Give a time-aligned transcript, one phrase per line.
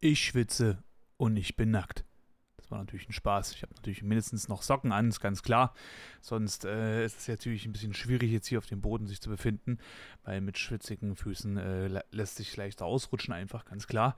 [0.00, 0.84] Ich schwitze
[1.16, 2.04] und ich bin nackt.
[2.56, 3.52] Das war natürlich ein Spaß.
[3.52, 5.74] Ich habe natürlich mindestens noch Socken an, ist ganz klar.
[6.20, 9.28] Sonst äh, ist es natürlich ein bisschen schwierig, jetzt hier auf dem Boden sich zu
[9.28, 9.78] befinden,
[10.22, 14.14] weil mit schwitzigen Füßen äh, lässt sich leichter ausrutschen, einfach ganz klar.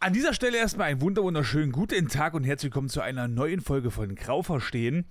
[0.00, 3.90] An dieser Stelle erstmal einen wunderschönen guten Tag und herzlich willkommen zu einer neuen Folge
[3.90, 5.04] von Grau verstehen.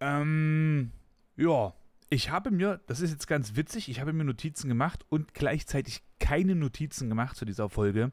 [0.00, 0.92] Ähm,
[1.36, 1.74] ja,
[2.10, 6.02] ich habe mir, das ist jetzt ganz witzig, ich habe mir Notizen gemacht und gleichzeitig
[6.20, 8.12] keine Notizen gemacht zu dieser Folge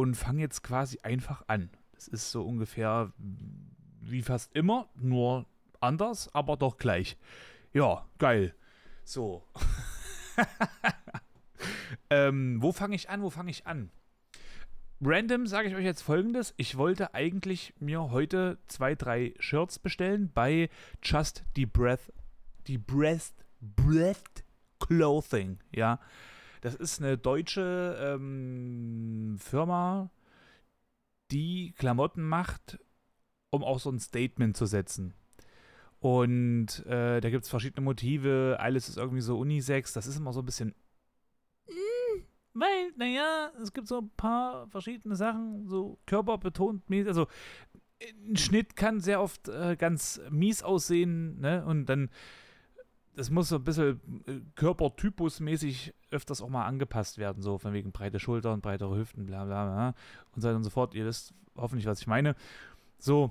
[0.00, 1.68] und fange jetzt quasi einfach an.
[1.92, 3.12] Das ist so ungefähr
[4.00, 5.44] wie fast immer, nur
[5.78, 7.18] anders, aber doch gleich.
[7.74, 8.54] Ja, geil.
[9.04, 9.44] So.
[12.10, 13.20] ähm, wo fange ich an?
[13.20, 13.90] Wo fange ich an?
[15.02, 16.54] Random sage ich euch jetzt folgendes.
[16.56, 20.70] Ich wollte eigentlich mir heute zwei, drei Shirts bestellen bei
[21.02, 22.10] Just the Breath,
[22.66, 24.44] die Breast, Breath
[24.78, 26.00] Clothing, ja.
[26.60, 30.10] Das ist eine deutsche ähm, Firma,
[31.30, 32.78] die Klamotten macht,
[33.50, 35.14] um auch so ein Statement zu setzen.
[36.00, 40.32] Und äh, da gibt es verschiedene Motive, alles ist irgendwie so Unisex, das ist immer
[40.32, 40.74] so ein bisschen.
[41.68, 42.22] Mm,
[42.54, 47.26] weil, naja, es gibt so ein paar verschiedene Sachen, so körperbetont, also
[48.26, 51.64] ein Schnitt kann sehr oft äh, ganz mies aussehen, ne?
[51.66, 52.08] Und dann
[53.14, 57.92] das muss so ein bisschen äh, körpertypusmäßig öfters auch mal angepasst werden, so von wegen
[57.92, 59.94] breite Schultern, breitere Hüften, bla bla bla
[60.34, 60.94] und so weiter und so fort.
[60.94, 62.34] Ihr wisst hoffentlich, was ich meine.
[62.98, 63.30] So,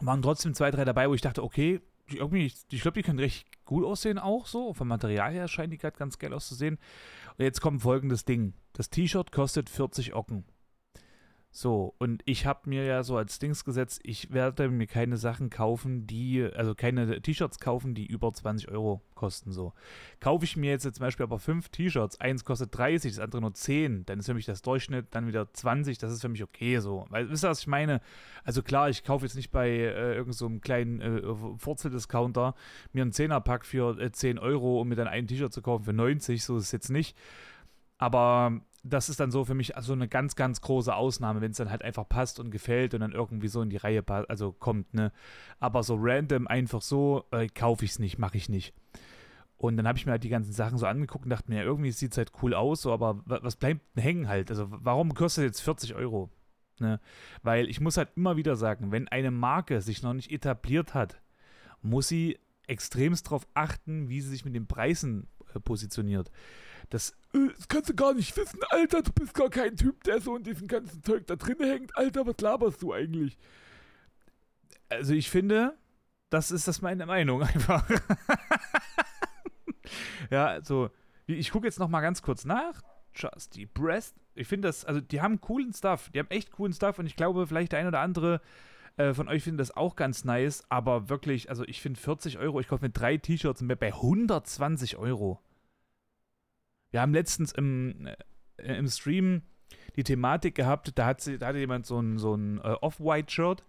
[0.00, 3.46] waren trotzdem zwei, drei dabei, wo ich dachte, okay, irgendwie, ich glaube, die können recht
[3.64, 4.74] gut aussehen auch so.
[4.74, 6.78] Vom Material her scheint die gerade ganz geil auszusehen.
[7.36, 8.54] Und jetzt kommt folgendes Ding.
[8.72, 10.44] Das T-Shirt kostet 40 Ocken.
[11.56, 15.50] So, und ich habe mir ja so als Dings gesetzt, ich werde mir keine Sachen
[15.50, 19.52] kaufen, die, also keine T-Shirts kaufen, die über 20 Euro kosten.
[19.52, 19.72] So.
[20.18, 23.54] Kaufe ich mir jetzt, zum Beispiel aber fünf T-Shirts, eins kostet 30, das andere nur
[23.54, 26.80] 10, dann ist für mich das Durchschnitt dann wieder 20, das ist für mich okay
[26.80, 27.06] so.
[27.10, 28.00] Weil, wisst ihr, was ich meine?
[28.42, 31.22] Also klar, ich kaufe jetzt nicht bei äh, irgendeinem so kleinen äh,
[31.58, 32.56] Furzel-Discounter
[32.92, 35.92] mir einen Zehnerpack für äh, 10 Euro, um mir dann ein T-Shirt zu kaufen für
[35.92, 37.16] 90, so ist es jetzt nicht.
[37.96, 41.56] Aber das ist dann so für mich also eine ganz, ganz große Ausnahme, wenn es
[41.56, 44.92] dann halt einfach passt und gefällt und dann irgendwie so in die Reihe also kommt,
[44.92, 45.10] ne?
[45.58, 48.74] Aber so random einfach so äh, kaufe ich es nicht, mache ich nicht.
[49.56, 51.92] Und dann habe ich mir halt die ganzen Sachen so angeguckt und dachte mir, irgendwie
[51.92, 54.50] sieht es halt cool aus, so, aber was bleibt hängen halt?
[54.50, 56.28] Also warum kostet jetzt 40 Euro?
[56.78, 57.00] Ne?
[57.42, 61.22] Weil ich muss halt immer wieder sagen, wenn eine Marke sich noch nicht etabliert hat,
[61.80, 66.30] muss sie extremst darauf achten, wie sie sich mit den Preisen äh, positioniert.
[66.90, 70.20] Das, äh, das kannst du gar nicht wissen, Alter, du bist gar kein Typ, der
[70.20, 71.96] so in diesem ganzen Zeug da drin hängt.
[71.96, 73.36] Alter, was laberst du eigentlich?
[74.88, 75.76] Also ich finde,
[76.30, 77.88] das ist das meine Meinung einfach.
[80.30, 80.90] ja, also
[81.26, 82.82] ich gucke jetzt noch mal ganz kurz nach.
[83.14, 84.16] Justy Breast.
[84.34, 86.10] Ich finde das, also die haben coolen Stuff.
[86.12, 88.40] Die haben echt coolen Stuff und ich glaube, vielleicht der ein oder andere
[88.96, 90.64] äh, von euch findet das auch ganz nice.
[90.68, 93.92] Aber wirklich, also ich finde 40 Euro, ich kaufe mir drei T-Shirts und bin bei
[93.92, 95.40] 120 Euro.
[96.94, 98.06] Wir haben letztens im,
[98.56, 99.42] äh, im Stream
[99.96, 103.64] die Thematik gehabt, da, hat da hatte jemand so ein, so ein äh, Off-White-Shirt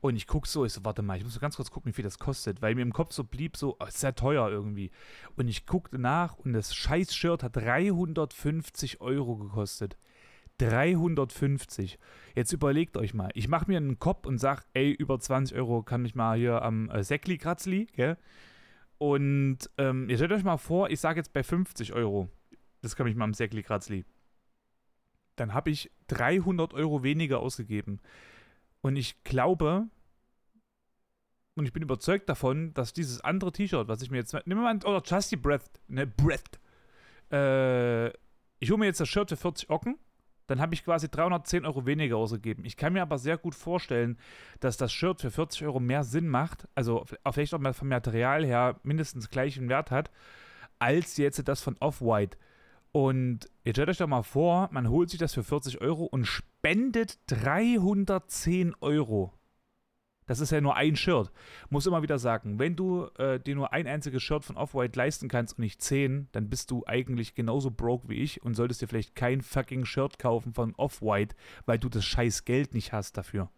[0.00, 1.92] und ich gucke so, ich so, warte mal, ich muss so ganz kurz gucken, wie
[1.92, 4.92] viel das kostet, weil mir im Kopf so blieb, so, oh, ist sehr teuer irgendwie.
[5.34, 9.98] Und ich guckte nach und das Scheiß-Shirt hat 350 Euro gekostet.
[10.58, 11.98] 350.
[12.36, 15.82] Jetzt überlegt euch mal, ich mache mir einen Kopf und sag, ey, über 20 Euro
[15.82, 18.16] kann ich mal hier am äh, Säckli-Kratzli, gell?
[18.98, 22.28] Und ähm, ihr stellt euch mal vor, ich sage jetzt bei 50 Euro
[22.80, 24.04] das kann ich mal am Säckli Kratzli.
[25.36, 28.00] Dann habe ich 300 Euro weniger ausgegeben.
[28.80, 29.88] Und ich glaube,
[31.58, 34.32] und ich bin überzeugt davon, dass dieses andere T-Shirt, was ich mir jetzt.
[34.32, 36.60] Nehmen wir mal, oder Justy Breath, ne, Breath.
[37.32, 38.08] Äh,
[38.60, 39.98] ich hole mir jetzt das Shirt für 40 Ocken.
[40.46, 42.64] Dann habe ich quasi 310 Euro weniger ausgegeben.
[42.64, 44.18] Ich kann mir aber sehr gut vorstellen,
[44.60, 48.80] dass das Shirt für 40 Euro mehr Sinn macht, also vielleicht auch vom Material her
[48.82, 50.10] mindestens gleichen Wert hat,
[50.78, 52.38] als jetzt das von Off-White.
[52.92, 56.26] Und jetzt stellt euch doch mal vor, man holt sich das für 40 Euro und
[56.26, 59.32] spendet 310 Euro.
[60.28, 61.32] Das ist ja nur ein Shirt.
[61.70, 65.28] Muss immer wieder sagen, wenn du äh, dir nur ein einziges Shirt von Off-White leisten
[65.28, 68.88] kannst und nicht zehn, dann bist du eigentlich genauso broke wie ich und solltest dir
[68.88, 73.50] vielleicht kein fucking Shirt kaufen von Off-White, weil du das scheiß Geld nicht hast dafür.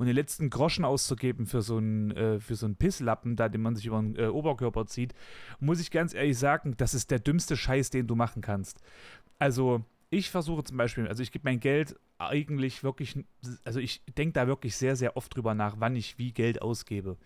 [0.00, 3.60] Und den letzten Groschen auszugeben für so einen, äh, für so einen Pisslappen, da den
[3.60, 5.12] man sich über den äh, Oberkörper zieht,
[5.58, 8.80] muss ich ganz ehrlich sagen, das ist der dümmste Scheiß, den du machen kannst.
[9.38, 13.14] Also, ich versuche zum Beispiel, also ich gebe mein Geld eigentlich wirklich,
[13.62, 17.18] also ich denke da wirklich sehr, sehr oft drüber nach, wann ich wie Geld ausgebe.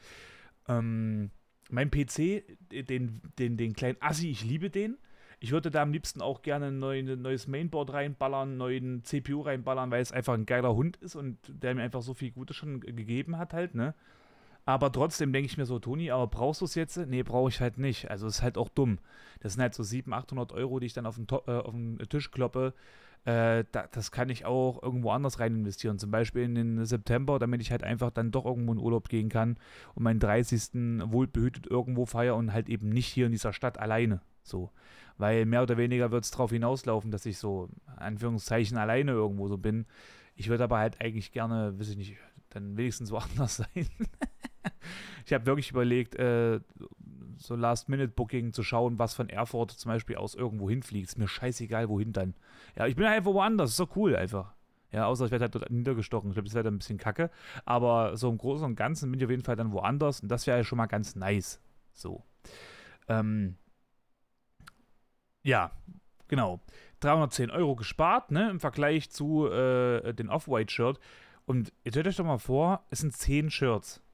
[0.67, 1.31] Ähm,
[1.70, 2.43] mein PC,
[2.73, 4.99] den, den, den kleinen Assi, ich liebe den.
[5.44, 9.91] Ich würde da am liebsten auch gerne ein neues Mainboard reinballern, einen neuen CPU reinballern,
[9.91, 12.81] weil es einfach ein geiler Hund ist und der mir einfach so viel Gutes schon
[12.81, 13.93] gegeben hat halt, ne?
[14.64, 16.96] Aber trotzdem denke ich mir so, Toni, aber brauchst du es jetzt?
[16.96, 18.11] Nee, brauche ich halt nicht.
[18.11, 18.96] Also ist halt auch dumm.
[19.41, 21.99] Das sind halt so 700, 800 Euro, die ich dann auf den, äh, auf den
[22.08, 22.73] Tisch kloppe.
[23.26, 25.99] Äh, da, das kann ich auch irgendwo anders rein investieren.
[25.99, 29.29] Zum Beispiel in den September, damit ich halt einfach dann doch irgendwo in Urlaub gehen
[29.29, 29.58] kann
[29.94, 30.70] und meinen 30.
[31.12, 34.23] wohlbehütet irgendwo feiern und halt eben nicht hier in dieser Stadt alleine.
[34.44, 34.70] So.
[35.17, 39.58] Weil mehr oder weniger wird es darauf hinauslaufen, dass ich so, Anführungszeichen, alleine irgendwo so
[39.58, 39.87] bin.
[40.37, 42.17] Ich würde aber halt eigentlich gerne, weiß ich nicht,
[42.50, 43.88] dann wenigstens woanders sein.
[45.25, 46.61] ich habe wirklich überlegt, äh,
[47.37, 51.08] so Last-Minute-Booking zu schauen, was von Erfurt zum Beispiel aus irgendwo hinfliegt.
[51.08, 52.35] Ist mir scheißegal, wohin dann.
[52.76, 53.70] Ja, ich bin einfach woanders.
[53.70, 54.55] Ist doch cool einfach.
[54.93, 56.31] Ja, außer ich werde halt dort niedergestochen.
[56.31, 57.31] Ich glaube, das wäre dann ein bisschen kacke.
[57.64, 60.20] Aber so im Großen und Ganzen bin ich auf jeden Fall dann woanders.
[60.20, 61.61] Und das wäre ja schon mal ganz nice.
[61.93, 62.23] So.
[63.08, 63.56] Ähm,
[65.44, 65.70] ja,
[66.26, 66.61] genau.
[67.00, 70.99] 310 Euro gespart, ne, im Vergleich zu äh, den Off-White-Shirt.
[71.46, 74.05] Und ihr stellt euch doch mal vor, es sind 10 Shirts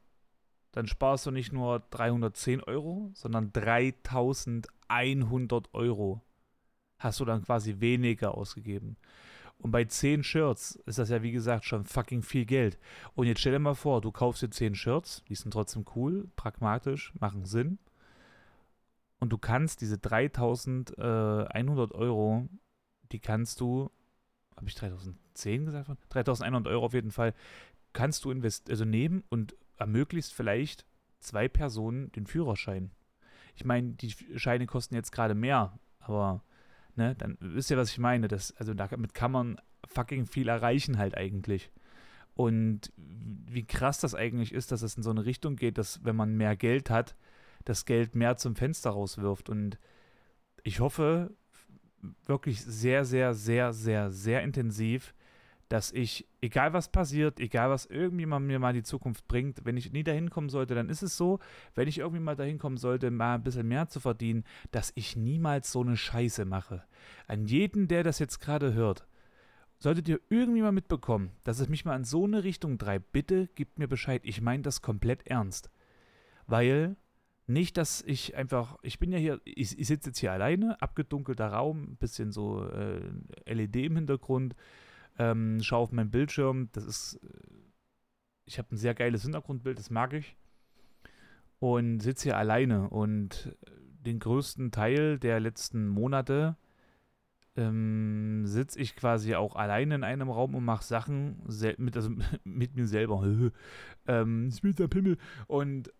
[0.72, 6.22] dann sparst du nicht nur 310 Euro, sondern 3100 Euro
[6.98, 8.96] hast du dann quasi weniger ausgegeben.
[9.58, 12.78] Und bei 10 Shirts ist das ja, wie gesagt, schon fucking viel Geld.
[13.14, 16.30] Und jetzt stell dir mal vor, du kaufst dir 10 Shirts, die sind trotzdem cool,
[16.36, 17.78] pragmatisch, machen Sinn.
[19.20, 22.49] Und du kannst diese 3100 Euro,
[23.12, 23.90] die kannst du,
[24.56, 25.90] habe ich 3010 gesagt?
[26.08, 27.34] 3100 Euro auf jeden Fall,
[27.93, 30.87] kannst du invest also nehmen und ermöglicht vielleicht
[31.19, 32.90] zwei Personen den Führerschein.
[33.55, 36.43] Ich meine, die Scheine kosten jetzt gerade mehr, aber
[36.96, 38.26] ne, dann wisst ihr, was ich meine.
[38.26, 41.70] Das, also damit kann man fucking viel erreichen halt eigentlich.
[42.34, 46.16] Und wie krass das eigentlich ist, dass es in so eine Richtung geht, dass wenn
[46.16, 47.16] man mehr Geld hat,
[47.64, 49.48] das Geld mehr zum Fenster rauswirft.
[49.48, 49.78] Und
[50.62, 51.34] ich hoffe
[52.26, 55.14] wirklich sehr, sehr, sehr, sehr, sehr intensiv,
[55.68, 59.76] dass ich, egal was passiert, egal was irgendwie mal mir mal die Zukunft bringt, wenn
[59.76, 61.38] ich nie dahin kommen sollte, dann ist es so,
[61.76, 65.14] wenn ich irgendwie mal dahin kommen sollte, mal ein bisschen mehr zu verdienen, dass ich
[65.14, 66.82] niemals so eine Scheiße mache.
[67.28, 69.06] An jeden, der das jetzt gerade hört,
[69.78, 73.46] solltet ihr irgendwie mal mitbekommen, dass es mich mal in so eine Richtung treibt, bitte
[73.54, 74.22] gebt mir Bescheid.
[74.24, 75.70] Ich meine das komplett ernst.
[76.48, 76.96] Weil
[77.52, 81.49] nicht, dass ich einfach, ich bin ja hier, ich, ich sitze jetzt hier alleine, abgedunkelter
[81.49, 83.00] Raum, bisschen so äh,
[83.47, 84.55] LED im Hintergrund
[85.20, 86.70] ähm, schaue auf meinen Bildschirm.
[86.73, 87.20] Das ist,
[88.47, 90.37] ich habe ein sehr geiles Hintergrundbild, das mag ich.
[91.58, 92.88] Und sitze hier alleine.
[92.88, 93.55] Und
[94.00, 96.56] den größten Teil der letzten Monate
[97.56, 101.43] ähm, sitze ich quasi auch alleine in einem Raum und mache Sachen
[101.76, 102.11] mit, also
[102.44, 103.23] mit mir selber.
[104.06, 105.19] ähm, ich bin der Pimmel.
[105.47, 105.93] Und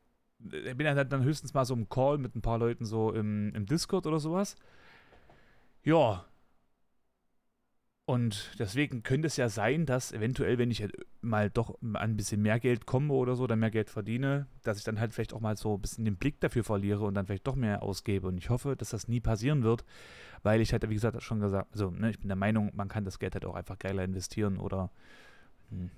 [0.53, 3.55] äh, bin halt dann höchstens mal so im Call mit ein paar Leuten so im,
[3.55, 4.57] im Discord oder sowas.
[5.85, 6.25] Ja,
[8.11, 12.17] und deswegen könnte es ja sein, dass eventuell, wenn ich halt mal doch an ein
[12.17, 15.33] bisschen mehr Geld komme oder so, dann mehr Geld verdiene, dass ich dann halt vielleicht
[15.33, 18.27] auch mal so ein bisschen den Blick dafür verliere und dann vielleicht doch mehr ausgebe.
[18.27, 19.85] Und ich hoffe, dass das nie passieren wird,
[20.43, 23.05] weil ich halt, wie gesagt, schon gesagt, also ne, ich bin der Meinung, man kann
[23.05, 24.91] das Geld halt auch einfach geiler investieren oder
[25.71, 25.91] hm,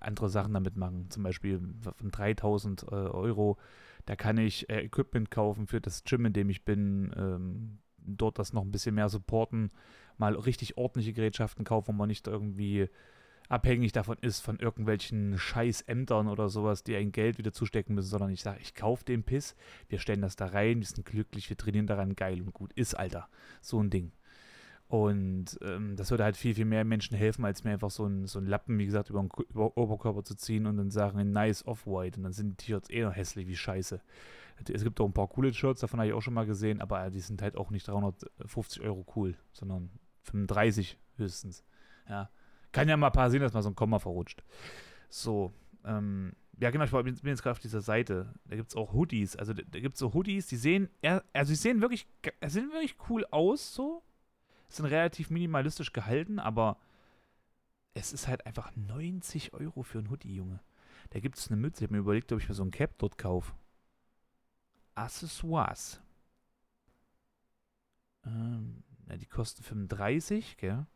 [0.00, 1.06] andere Sachen damit machen.
[1.10, 3.58] Zum Beispiel von 3000 äh, Euro,
[4.06, 8.38] da kann ich äh, Equipment kaufen für das Gym, in dem ich bin, ähm, dort
[8.38, 9.70] das noch ein bisschen mehr supporten
[10.20, 12.88] mal richtig ordentliche Gerätschaften kaufen, wo man nicht irgendwie
[13.48, 18.30] abhängig davon ist, von irgendwelchen Scheißämtern oder sowas, die ein Geld wieder zustecken müssen, sondern
[18.30, 19.56] ich sage, ich kaufe den Piss,
[19.88, 22.94] wir stellen das da rein, wir sind glücklich, wir trainieren daran, geil und gut ist,
[22.94, 23.28] Alter.
[23.60, 24.12] So ein Ding.
[24.90, 28.26] Und ähm, das würde halt viel, viel mehr Menschen helfen, als mir einfach so ein,
[28.26, 31.64] so ein Lappen, wie gesagt, über den über Oberkörper zu ziehen und dann sagen, nice
[31.64, 32.18] off-white.
[32.18, 34.00] Und dann sind die T-Shirts eh noch hässlich wie Scheiße.
[34.68, 37.08] Es gibt auch ein paar coole Shirts, davon habe ich auch schon mal gesehen, aber
[37.10, 39.90] die sind halt auch nicht 350 Euro cool, sondern
[40.24, 41.64] 35 höchstens.
[42.08, 42.28] Ja.
[42.72, 44.42] Kann ja mal passieren, dass mal so ein Komma verrutscht.
[45.08, 45.52] So,
[45.84, 48.34] ähm, ja genau, ich bin jetzt gerade auf dieser Seite.
[48.44, 49.36] Da gibt es auch Hoodies.
[49.36, 50.90] Also da, da gibt es so Hoodies, die sehen,
[51.32, 52.08] also die sehen wirklich,
[52.44, 54.02] sehen wirklich cool aus, so.
[54.70, 56.78] Sind relativ minimalistisch gehalten, aber
[57.94, 60.60] es ist halt einfach 90 Euro für ein Hoodie, Junge.
[61.10, 61.80] Da gibt es eine Mütze.
[61.80, 63.52] Ich habe mir überlegt, ob ich mir so ein Cap dort kaufe.
[64.94, 66.00] Accessoires.
[68.24, 70.86] Ähm, ja, die kosten 35, gell?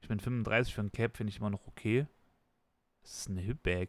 [0.00, 2.06] Ich meine, 35 für ein Cap finde ich immer noch okay.
[3.02, 3.88] Das ist eine Hipbag.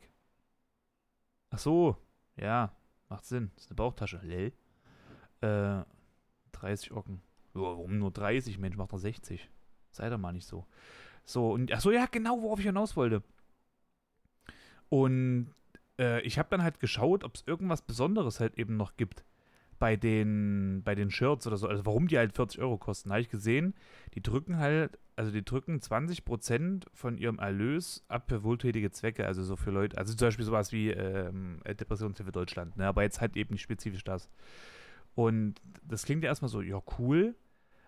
[1.49, 1.97] Ach so,
[2.35, 2.75] ja,
[3.09, 3.51] macht Sinn.
[3.55, 4.19] Das ist eine Bauchtasche.
[4.23, 4.53] Lell.
[5.41, 5.83] Äh,
[6.51, 7.21] 30 Ocken.
[7.53, 9.49] Warum nur 30, Mensch, macht doch 60.
[9.91, 10.65] Sei doch mal nicht so.
[11.25, 13.23] So, und ach so, ja, genau, worauf ich hinaus wollte.
[14.89, 15.53] Und
[15.99, 19.23] äh, ich habe dann halt geschaut, ob es irgendwas Besonderes halt eben noch gibt
[19.81, 23.21] bei den, bei den Shirts oder so, also warum die halt 40 Euro kosten, habe
[23.21, 23.73] ich gesehen,
[24.13, 29.43] die drücken halt, also die drücken 20% von ihrem Erlös ab für wohltätige Zwecke, also
[29.43, 32.85] so für Leute, also zum Beispiel sowas wie ähm, Depressionshilfe Deutschland, ne?
[32.85, 34.29] aber jetzt halt eben nicht spezifisch das.
[35.15, 37.35] Und das klingt ja erstmal so, ja, cool,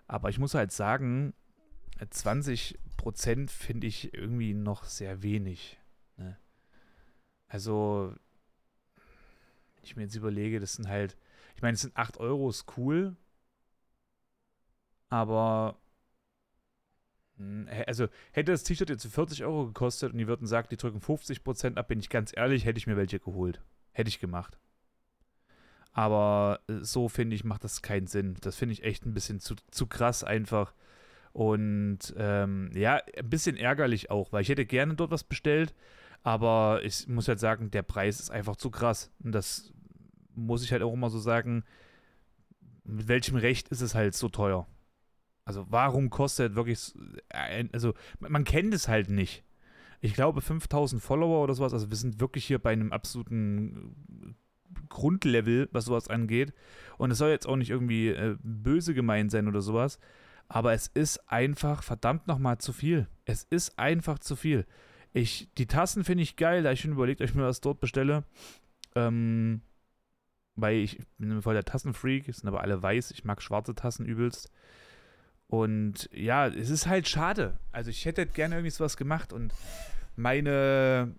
[0.07, 1.33] aber ich muss halt sagen,
[1.99, 5.79] 20% finde ich irgendwie noch sehr wenig.
[6.17, 6.37] Ne?
[7.47, 8.13] Also,
[9.81, 11.17] ich mir jetzt überlege, das sind halt,
[11.55, 13.15] ich meine, es sind 8 Euro, ist cool,
[15.09, 15.77] aber
[17.37, 20.99] hm, also hätte das T-Shirt jetzt 40 Euro gekostet und die würden sagen, die drücken
[20.99, 23.61] 50% ab, bin ich ganz ehrlich, hätte ich mir welche geholt.
[23.91, 24.59] Hätte ich gemacht.
[25.93, 28.35] Aber äh, so finde ich, macht das keinen Sinn.
[28.41, 30.73] Das finde ich echt ein bisschen zu, zu krass einfach.
[31.31, 35.73] Und ähm, ja, ein bisschen ärgerlich auch, weil ich hätte gerne dort was bestellt,
[36.21, 39.11] aber ich muss halt sagen, der Preis ist einfach zu krass.
[39.23, 39.73] Und das
[40.35, 41.63] muss ich halt auch immer so sagen,
[42.83, 44.67] mit welchem Recht ist es halt so teuer?
[45.45, 46.93] Also warum kostet wirklich,
[47.71, 49.43] also man kennt es halt nicht.
[50.01, 54.35] Ich glaube 5000 Follower oder sowas, also wir sind wirklich hier bei einem absoluten
[54.89, 56.53] Grundlevel, was sowas angeht.
[56.97, 59.99] Und es soll jetzt auch nicht irgendwie äh, böse gemeint sein oder sowas,
[60.47, 63.07] aber es ist einfach verdammt nochmal zu viel.
[63.25, 64.65] Es ist einfach zu viel.
[65.13, 67.79] Ich, die Tassen finde ich geil, da ich schon überlegt, ob ich mir was dort
[67.79, 68.23] bestelle.
[68.95, 69.61] Ähm,
[70.55, 73.11] weil ich bin voll der Tassenfreak, sind aber alle weiß.
[73.11, 74.51] Ich mag schwarze Tassen übelst.
[75.47, 77.59] Und ja, es ist halt schade.
[77.71, 79.53] Also ich hätte gerne irgendwie sowas gemacht und
[80.15, 81.15] meine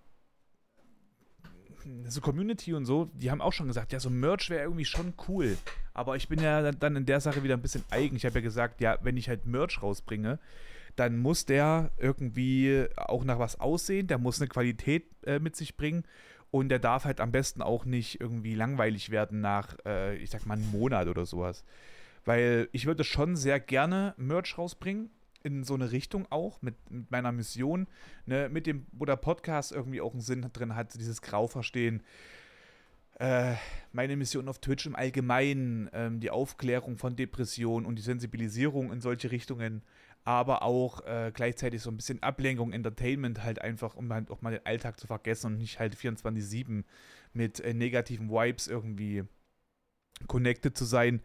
[2.07, 5.13] so Community und so, die haben auch schon gesagt, ja, so Merch wäre irgendwie schon
[5.27, 5.57] cool.
[5.93, 8.15] Aber ich bin ja dann in der Sache wieder ein bisschen eigen.
[8.15, 10.39] Ich habe ja gesagt, ja, wenn ich halt Merch rausbringe,
[10.95, 15.75] dann muss der irgendwie auch nach was aussehen, der muss eine Qualität äh, mit sich
[15.75, 16.03] bringen
[16.51, 20.45] und der darf halt am besten auch nicht irgendwie langweilig werden nach, äh, ich sag
[20.45, 21.65] mal, einem Monat oder sowas.
[22.23, 25.09] Weil ich würde schon sehr gerne Merch rausbringen,
[25.45, 27.87] in so eine Richtung auch, mit, mit meiner Mission,
[28.25, 32.03] ne, mit dem, wo der Podcast irgendwie auch einen Sinn drin hat, dieses Grauverstehen.
[33.19, 33.53] Äh,
[33.93, 38.99] meine Mission auf Twitch im Allgemeinen, ähm, die Aufklärung von Depressionen und die Sensibilisierung in
[38.99, 39.83] solche Richtungen
[40.25, 44.51] aber auch äh, gleichzeitig so ein bisschen Ablenkung, Entertainment halt einfach, um halt auch mal
[44.51, 46.83] den Alltag zu vergessen und nicht halt 24-7
[47.33, 49.23] mit äh, negativen Vibes irgendwie
[50.27, 51.21] connected zu sein.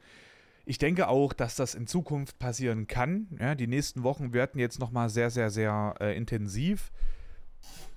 [0.70, 3.26] Ich denke auch, dass das in Zukunft passieren kann.
[3.40, 6.92] Ja, die nächsten Wochen werden jetzt nochmal sehr, sehr, sehr äh, intensiv.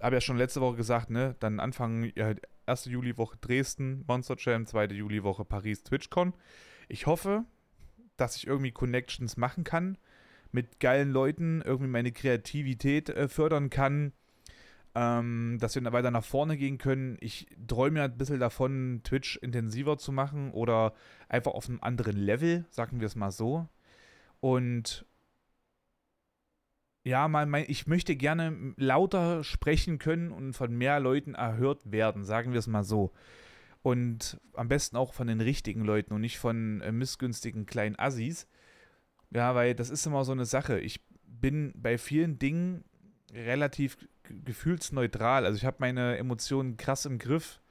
[0.01, 1.35] Habe ja schon letzte Woche gesagt, ne?
[1.39, 2.33] Dann Anfang, ja,
[2.65, 6.33] erste Juliwoche Dresden, Monster Jam, zweite Juliwoche Paris, TwitchCon.
[6.87, 7.45] Ich hoffe,
[8.17, 9.99] dass ich irgendwie Connections machen kann
[10.51, 14.13] mit geilen Leuten irgendwie meine Kreativität äh, fördern kann,
[14.95, 17.17] ähm, dass wir weiter nach vorne gehen können.
[17.19, 20.93] Ich träume ja ein bisschen davon, Twitch intensiver zu machen oder
[21.29, 23.67] einfach auf einem anderen Level, sagen wir es mal so.
[24.39, 25.05] Und
[27.03, 32.23] ja, mal mein, ich möchte gerne lauter sprechen können und von mehr Leuten erhört werden,
[32.23, 33.11] sagen wir es mal so.
[33.81, 38.47] Und am besten auch von den richtigen Leuten und nicht von äh, missgünstigen kleinen Assis.
[39.31, 40.79] Ja, weil das ist immer so eine Sache.
[40.79, 42.85] Ich bin bei vielen Dingen
[43.33, 45.45] relativ gefühlsneutral.
[45.45, 47.61] Also ich habe meine Emotionen krass im Griff,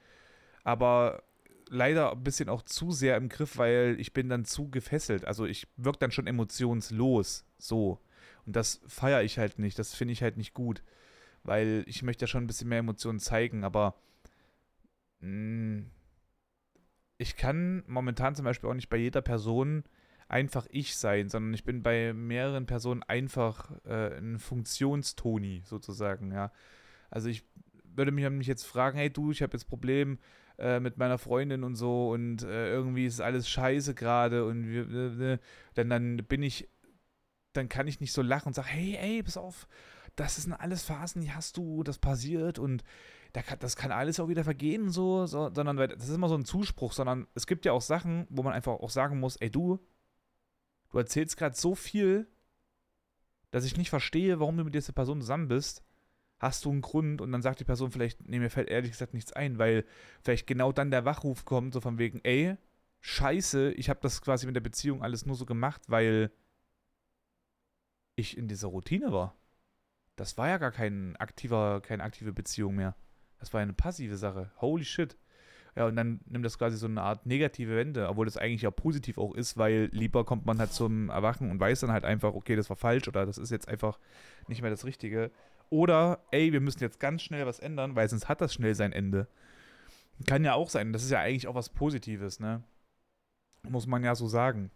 [0.63, 1.23] aber
[1.69, 5.25] leider ein bisschen auch zu sehr im Griff, weil ich bin dann zu gefesselt.
[5.25, 7.45] Also ich wirke dann schon emotionslos.
[7.57, 7.99] So.
[8.45, 9.79] Und das feiere ich halt nicht.
[9.79, 10.83] Das finde ich halt nicht gut.
[11.43, 13.95] Weil ich möchte ja schon ein bisschen mehr Emotionen zeigen, aber
[15.19, 15.91] mh, mm,
[17.17, 19.83] ich kann momentan zum Beispiel auch nicht bei jeder Person
[20.33, 26.51] einfach ich sein, sondern ich bin bei mehreren Personen einfach äh, ein Funktionstoni sozusagen, ja.
[27.11, 27.43] Also ich
[27.83, 30.17] würde mich, mich jetzt fragen, hey du, ich habe jetzt Problem
[30.57, 34.89] äh, mit meiner Freundin und so und äh, irgendwie ist alles scheiße gerade und wir,
[35.21, 35.37] äh,
[35.75, 36.67] dann, dann bin ich,
[37.53, 39.67] dann kann ich nicht so lachen und sagen, hey, ey, pass auf,
[40.15, 42.83] das sind alles Phasen, die hast du, das passiert und
[43.59, 46.93] das kann alles auch wieder vergehen, so, so, sondern das ist immer so ein Zuspruch,
[46.93, 49.79] sondern es gibt ja auch Sachen, wo man einfach auch sagen muss, ey du,
[50.93, 52.27] du erzählst gerade so viel,
[53.51, 55.83] dass ich nicht verstehe, warum du mit dieser Person zusammen bist.
[56.39, 57.21] Hast du einen Grund?
[57.21, 59.85] Und dann sagt die Person vielleicht, nee, mir fällt ehrlich gesagt nichts ein, weil
[60.21, 62.57] vielleicht genau dann der Wachruf kommt, so von wegen, ey,
[63.01, 66.31] scheiße, ich habe das quasi mit der Beziehung alles nur so gemacht, weil
[68.15, 69.35] ich in dieser Routine war.
[70.15, 72.95] Das war ja gar kein aktiver, keine aktive Beziehung mehr.
[73.39, 74.51] Das war eine passive Sache.
[74.61, 75.17] Holy shit.
[75.75, 78.69] Ja, und dann nimmt das quasi so eine Art negative Wende, obwohl das eigentlich ja
[78.69, 82.33] positiv auch ist, weil lieber kommt man halt zum Erwachen und weiß dann halt einfach,
[82.33, 83.99] okay, das war falsch oder das ist jetzt einfach
[84.47, 85.31] nicht mehr das Richtige.
[85.71, 88.93] Oder, ey, wir müssen jetzt ganz schnell was ändern, weil sonst hat das schnell sein
[88.93, 89.27] Ende.
[90.27, 90.93] Kann ja auch sein.
[90.93, 92.61] Das ist ja eigentlich auch was Positives, ne?
[93.67, 94.69] Muss man ja so sagen.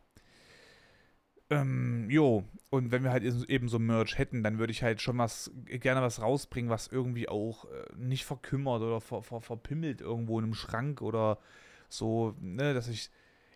[1.50, 5.18] Ähm, jo, und wenn wir halt eben so Merch hätten, dann würde ich halt schon
[5.18, 10.40] was, gerne was rausbringen, was irgendwie auch äh, nicht verkümmert oder ver, ver, verpimmelt irgendwo
[10.40, 11.40] in einem Schrank oder
[11.88, 13.10] so, ne, dass ich,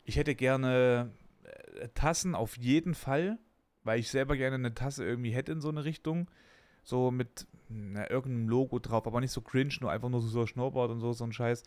[0.05, 1.11] ich hätte gerne
[1.43, 3.37] äh, Tassen auf jeden Fall,
[3.83, 6.29] weil ich selber gerne eine Tasse irgendwie hätte in so eine Richtung,
[6.83, 10.91] so mit na, irgendeinem Logo drauf, aber nicht so cringe, nur einfach nur so Schnurrbart
[10.91, 11.63] und so, so ein Scheiß.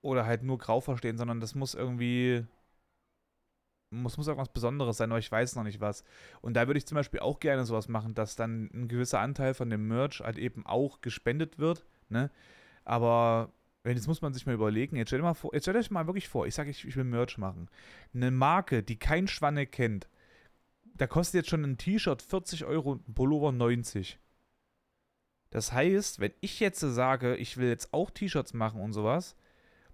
[0.00, 2.46] Oder halt nur grau verstehen, sondern das muss irgendwie
[3.90, 6.04] muss, muss irgendwas Besonderes sein, aber ich weiß noch nicht was.
[6.40, 9.54] Und da würde ich zum Beispiel auch gerne sowas machen, dass dann ein gewisser Anteil
[9.54, 12.30] von dem Merch halt eben auch gespendet wird, ne?
[12.84, 13.52] Aber
[13.84, 16.28] jetzt muss man sich mal überlegen, jetzt stellt, mal vor, jetzt stellt euch mal wirklich
[16.28, 17.68] vor, ich sage, ich, ich will Merch machen.
[18.14, 20.08] Eine Marke, die kein Schwanne kennt,
[20.96, 24.18] da kostet jetzt schon ein T-Shirt 40 Euro und ein Pullover 90.
[25.50, 29.36] Das heißt, wenn ich jetzt sage, ich will jetzt auch T-Shirts machen und sowas,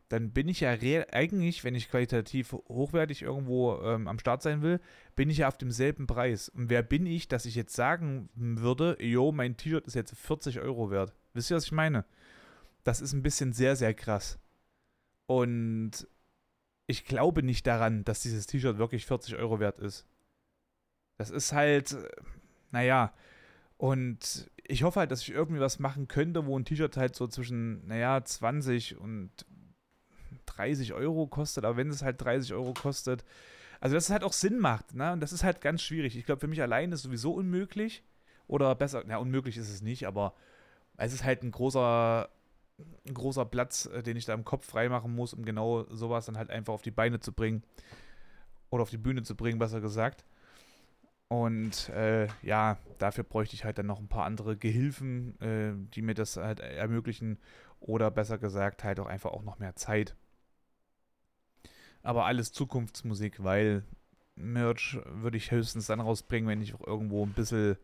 [0.09, 4.81] dann bin ich ja eigentlich, wenn ich qualitativ hochwertig irgendwo ähm, am Start sein will,
[5.17, 6.49] bin ich ja auf demselben Preis.
[6.49, 10.61] Und wer bin ich, dass ich jetzt sagen würde, jo, mein T-Shirt ist jetzt 40
[10.61, 11.15] Euro wert?
[11.33, 12.05] Wisst ihr, was ich meine?
[12.85, 14.39] Das ist ein bisschen sehr, sehr krass.
[15.27, 16.07] Und
[16.87, 20.07] ich glaube nicht daran, dass dieses T-Shirt wirklich 40 Euro wert ist.
[21.17, 22.09] Das ist halt, äh,
[22.73, 23.15] naja,
[23.79, 27.27] und ich hoffe halt, dass ich irgendwie was machen könnte, wo ein T-Shirt halt so
[27.27, 29.31] zwischen, naja, 20 und
[30.47, 33.25] 30 Euro kostet, aber wenn es halt 30 Euro kostet,
[33.81, 35.13] also dass es halt auch Sinn macht, ne?
[35.13, 36.17] Und das ist halt ganz schwierig.
[36.17, 38.03] Ich glaube, für mich allein ist es sowieso unmöglich.
[38.47, 40.35] Oder besser, ja, unmöglich ist es nicht, aber
[40.97, 42.29] es ist halt ein großer,
[43.07, 46.39] ein großer Platz, äh, den ich da im Kopf freimachen muss, um genau sowas dann
[46.39, 47.63] halt einfach auf die Beine zu bringen.
[48.71, 50.25] Oder auf die Bühne zu bringen, besser gesagt.
[51.29, 56.03] Und äh, ja, dafür bräuchte ich halt dann noch ein paar andere Gehilfen, äh, die
[56.03, 57.39] mir das halt ermöglichen.
[57.81, 60.17] Oder besser gesagt, halt auch einfach auch noch mehr Zeit
[62.05, 63.83] aber alles Zukunftsmusik, weil
[64.37, 67.77] Merch würde ich höchstens dann rausbringen, wenn ich auch irgendwo ein bisschen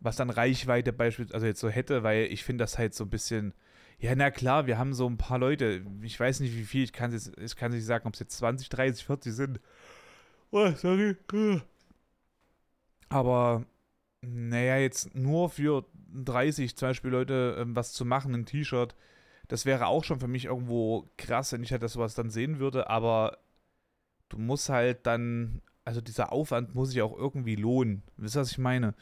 [0.00, 3.10] was dann Reichweite beispielsweise, also jetzt so hätte, weil ich finde das halt so ein
[3.10, 3.54] bisschen,
[3.98, 6.92] ja, na klar, wir haben so ein paar Leute, ich weiß nicht wie viel, ich
[6.92, 9.60] kann es ich kann nicht sagen, ob es jetzt 20, 30, 40 sind.
[10.50, 11.16] Oh, sorry.
[13.08, 13.64] Aber,
[14.20, 18.94] naja, jetzt nur für 30 zum Beispiel Leute ähm, was zu machen, ein T-Shirt,
[19.48, 22.58] das wäre auch schon für mich irgendwo krass, wenn ich halt das sowas dann sehen
[22.58, 23.38] würde, aber
[24.28, 28.02] du musst halt dann, also dieser Aufwand muss sich auch irgendwie lohnen.
[28.16, 28.94] Wisst ihr, was ich meine?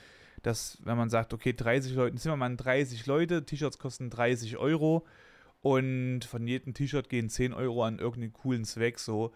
[0.43, 4.57] Dass, wenn man sagt, okay, 30 Leute, sind wir mal 30 Leute, T-Shirts kosten 30
[4.57, 5.07] Euro
[5.61, 9.33] und von jedem T-Shirt gehen 10 Euro an irgendeinen coolen Zweck, so,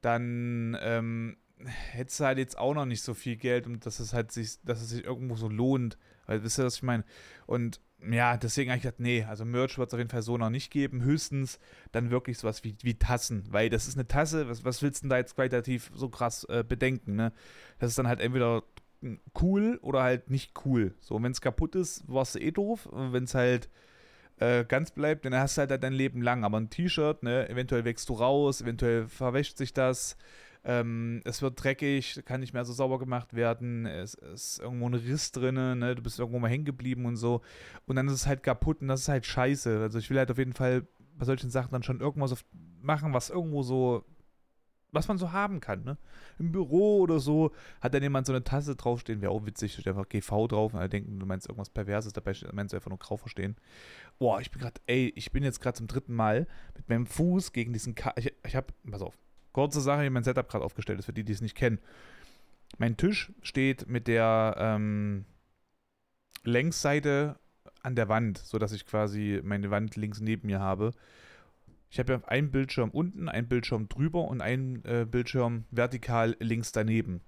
[0.00, 4.12] dann ähm, hättest du halt jetzt auch noch nicht so viel Geld und dass es
[4.12, 5.98] halt sich, dass es sich irgendwo so lohnt.
[6.26, 7.04] Weil, wisst ihr, was ich meine?
[7.46, 10.38] Und ja, deswegen habe ich gedacht, nee, also Merch wird es auf jeden Fall so
[10.38, 11.02] noch nicht geben.
[11.02, 11.58] Höchstens
[11.92, 15.04] dann wirklich sowas wie, wie Tassen, weil das ist eine Tasse, was, was willst du
[15.04, 17.32] denn da jetzt qualitativ so krass äh, bedenken, ne?
[17.78, 18.62] Das ist dann halt entweder
[19.40, 20.94] cool oder halt nicht cool.
[21.00, 22.88] So, wenn es kaputt ist, war es eh doof.
[22.92, 23.68] Wenn es halt
[24.38, 26.44] äh, ganz bleibt, dann hast du halt, halt dein Leben lang.
[26.44, 30.16] Aber ein T-Shirt, ne, eventuell wächst du raus, eventuell verwäscht sich das.
[30.62, 33.86] Ähm, es wird dreckig, kann nicht mehr so sauber gemacht werden.
[33.86, 35.94] Es, ist irgendwo ein Riss drin, ne?
[35.94, 37.40] du bist irgendwo mal hängen geblieben und so.
[37.86, 39.80] Und dann ist es halt kaputt und das ist halt scheiße.
[39.80, 42.44] Also ich will halt auf jeden Fall bei solchen Sachen dann schon irgendwas
[42.80, 44.04] machen, was irgendwo so,
[44.92, 45.84] was man so haben kann.
[45.84, 45.96] Ne?
[46.38, 49.88] Im Büro oder so hat dann jemand so eine Tasse draufstehen, wäre auch witzig, steht
[49.88, 52.98] einfach GV drauf und alle denken, du meinst irgendwas Perverses, dabei meinst du einfach nur
[52.98, 53.56] grau verstehen.
[54.18, 56.46] Boah, ich bin gerade, ey, ich bin jetzt gerade zum dritten Mal
[56.76, 59.16] mit meinem Fuß gegen diesen Ka ich, ich hab, pass auf,
[59.52, 61.78] Kurze Sache, wie mein Setup gerade aufgestellt ist, für die, die es nicht kennen.
[62.78, 65.24] Mein Tisch steht mit der ähm,
[66.44, 67.38] Längsseite
[67.82, 70.92] an der Wand, sodass ich quasi meine Wand links neben mir habe.
[71.90, 76.70] Ich habe ja einen Bildschirm unten, einen Bildschirm drüber und einen äh, Bildschirm vertikal links
[76.70, 77.20] daneben.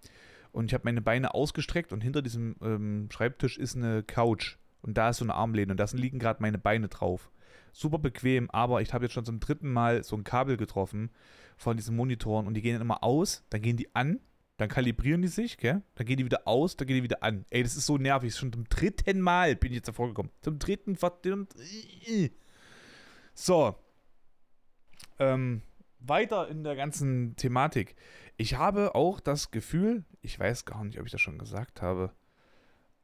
[0.53, 4.59] Und ich habe meine Beine ausgestreckt und hinter diesem ähm, Schreibtisch ist eine Couch.
[4.83, 7.32] Und da ist so eine Armlehne und da liegen gerade meine Beine drauf.
[7.73, 11.11] Super bequem, aber ich habe jetzt schon zum dritten Mal so ein Kabel getroffen
[11.57, 14.21] von diesen Monitoren und die gehen dann immer aus, dann gehen die an,
[14.59, 15.83] dann kalibrieren die sich, gell?
[15.95, 17.45] Dann gehen die wieder aus, dann gehen die wieder an.
[17.51, 18.35] Ey, das ist so nervig.
[18.35, 20.31] Schon zum dritten Mal bin ich jetzt davor gekommen.
[20.41, 21.55] Zum dritten, verdammt.
[23.35, 23.75] So.
[25.19, 25.63] Ähm,
[25.99, 27.97] weiter in der ganzen Thematik.
[28.37, 32.13] Ich habe auch das Gefühl, ich weiß gar nicht, ob ich das schon gesagt habe,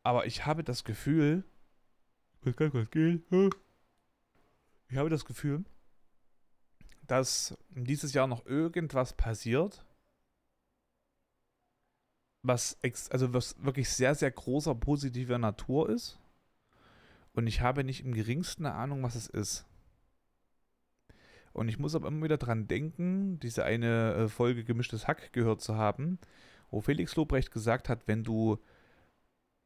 [0.02, 1.44] aber ich habe das Gefühl,
[2.42, 3.24] was kann was gehen?
[4.90, 5.64] Ich habe das Gefühl,
[7.06, 9.84] dass dieses Jahr noch irgendwas passiert,
[12.42, 12.78] was,
[13.10, 16.18] also was wirklich sehr, sehr großer positiver Natur ist.
[17.32, 19.66] Und ich habe nicht im geringsten eine Ahnung, was es ist.
[21.52, 25.60] Und ich muss aber immer wieder dran denken, diese eine äh, Folge Gemischtes Hack gehört
[25.60, 26.18] zu haben,
[26.70, 28.58] wo Felix Lobrecht gesagt hat, wenn du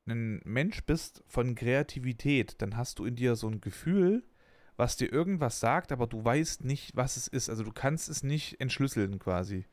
[0.06, 4.24] ein Mensch bist von Kreativität, dann hast du in dir so ein Gefühl,
[4.76, 7.50] was dir irgendwas sagt, aber du weißt nicht, was es ist.
[7.50, 9.66] Also du kannst es nicht entschlüsseln quasi.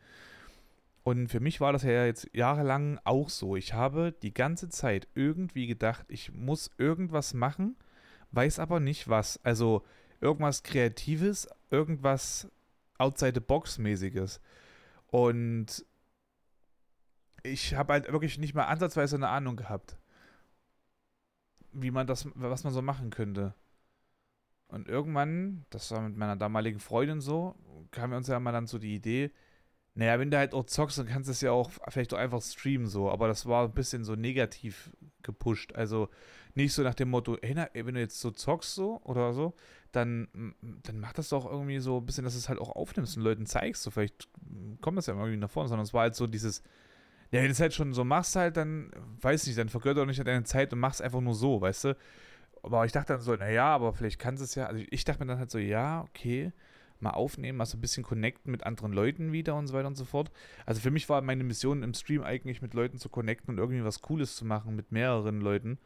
[1.03, 3.55] Und für mich war das ja jetzt jahrelang auch so.
[3.55, 7.75] Ich habe die ganze Zeit irgendwie gedacht, ich muss irgendwas machen,
[8.31, 9.43] weiß aber nicht was.
[9.43, 9.83] Also
[10.21, 12.51] irgendwas Kreatives, irgendwas
[12.97, 14.41] outside the box mäßiges.
[15.07, 15.85] Und
[17.43, 19.97] ich habe halt wirklich nicht mal ansatzweise eine Ahnung gehabt,
[21.71, 23.55] wie man das, was man so machen könnte.
[24.69, 27.55] Und irgendwann, das war mit meiner damaligen Freundin so,
[27.91, 29.31] kam uns ja mal dann so die Idee,
[29.95, 32.41] naja, wenn du halt auch zockst, dann kannst du es ja auch vielleicht auch einfach
[32.41, 33.09] streamen so.
[33.09, 34.91] Aber das war ein bisschen so negativ
[35.23, 35.75] gepusht.
[35.75, 36.07] Also
[36.55, 39.55] nicht so nach dem Motto, hey, na, wenn du jetzt so zockst so oder so,
[39.91, 43.17] dann, dann mach das doch irgendwie so ein bisschen, dass du es halt auch aufnimmst
[43.17, 43.83] und Leuten zeigst.
[43.83, 44.29] So vielleicht
[44.79, 46.63] kommt das ja irgendwie nach vorne, sondern es war halt so dieses,
[47.31, 50.05] ja, wenn du es halt schon so machst halt, dann, weiß nicht, dann vergört doch
[50.05, 51.97] nicht deine Zeit und machst einfach nur so, weißt du.
[52.63, 55.21] Aber ich dachte dann so, naja, aber vielleicht kannst du es ja, also ich dachte
[55.21, 56.51] mir dann halt so, ja, okay,
[56.99, 59.95] mal aufnehmen, mal so ein bisschen connecten mit anderen Leuten wieder und so weiter und
[59.95, 60.31] so fort.
[60.65, 63.83] Also für mich war meine Mission im Stream eigentlich mit Leuten zu connecten und irgendwie
[63.83, 65.79] was Cooles zu machen mit mehreren Leuten.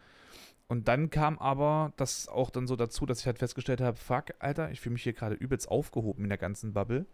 [0.67, 4.33] Und dann kam aber das auch dann so dazu, dass ich halt festgestellt habe, fuck,
[4.39, 7.05] Alter, ich fühle mich hier gerade übelst aufgehoben in der ganzen Bubble.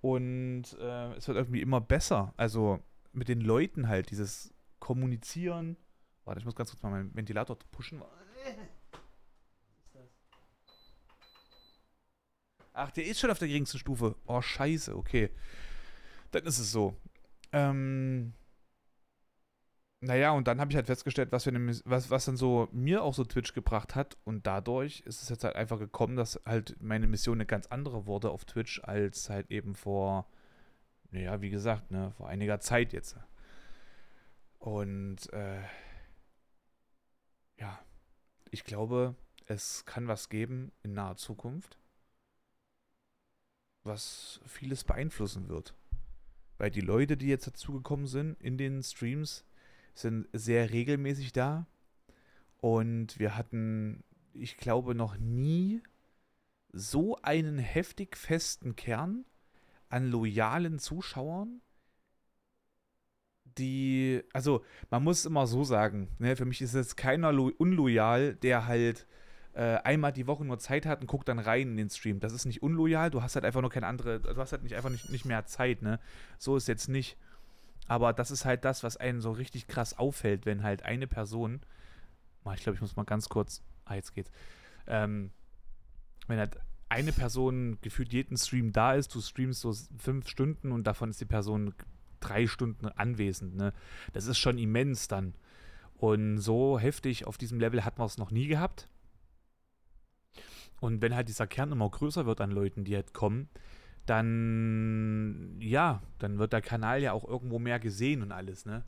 [0.00, 2.34] Und äh, es wird irgendwie immer besser.
[2.36, 2.80] Also
[3.12, 5.76] mit den Leuten halt, dieses Kommunizieren.
[6.24, 8.02] Warte, ich muss ganz kurz mal meinen Ventilator pushen.
[12.72, 14.16] Ach, der ist schon auf der geringsten Stufe.
[14.26, 15.30] Oh, scheiße, okay.
[16.30, 16.96] Dann ist es so.
[17.52, 18.32] Ähm,
[20.02, 23.02] naja, und dann habe ich halt festgestellt, was, für eine, was, was dann so mir
[23.02, 24.16] auch so Twitch gebracht hat.
[24.24, 28.06] Und dadurch ist es jetzt halt einfach gekommen, dass halt meine Mission eine ganz andere
[28.06, 30.26] wurde auf Twitch als halt eben vor,
[31.10, 33.16] naja, wie gesagt, ne, vor einiger Zeit jetzt.
[34.58, 35.62] Und äh,
[37.58, 37.78] ja,
[38.50, 41.78] ich glaube, es kann was geben in naher Zukunft
[43.84, 45.74] was vieles beeinflussen wird.
[46.58, 49.44] Weil die Leute, die jetzt dazugekommen sind in den Streams,
[49.94, 51.66] sind sehr regelmäßig da.
[52.58, 55.82] Und wir hatten, ich glaube, noch nie
[56.72, 59.24] so einen heftig festen Kern
[59.88, 61.62] an loyalen Zuschauern,
[63.58, 68.66] die, also man muss immer so sagen, ne, für mich ist jetzt keiner unloyal, der
[68.66, 69.06] halt
[69.54, 72.20] einmal die Woche nur Zeit hat und guckt dann rein in den Stream.
[72.20, 74.76] Das ist nicht unloyal, du hast halt einfach nur keine andere, du hast halt nicht
[74.76, 75.98] einfach nicht, nicht mehr Zeit, ne?
[76.38, 77.16] So ist jetzt nicht.
[77.88, 81.60] Aber das ist halt das, was einen so richtig krass auffällt, wenn halt eine Person,
[82.54, 84.30] ich glaube, ich muss mal ganz kurz, ah, jetzt geht's,
[84.86, 85.32] ähm,
[86.28, 86.56] wenn halt
[86.88, 91.20] eine Person gefühlt jeden Stream da ist, du streamst so fünf Stunden und davon ist
[91.20, 91.74] die Person
[92.20, 93.72] drei Stunden anwesend, ne?
[94.12, 95.34] Das ist schon immens dann.
[95.98, 98.88] Und so heftig auf diesem Level hat man es noch nie gehabt.
[100.80, 103.48] Und wenn halt dieser Kern immer größer wird an Leuten, die halt kommen,
[104.06, 108.82] dann, ja, dann wird der Kanal ja auch irgendwo mehr gesehen und alles, ne?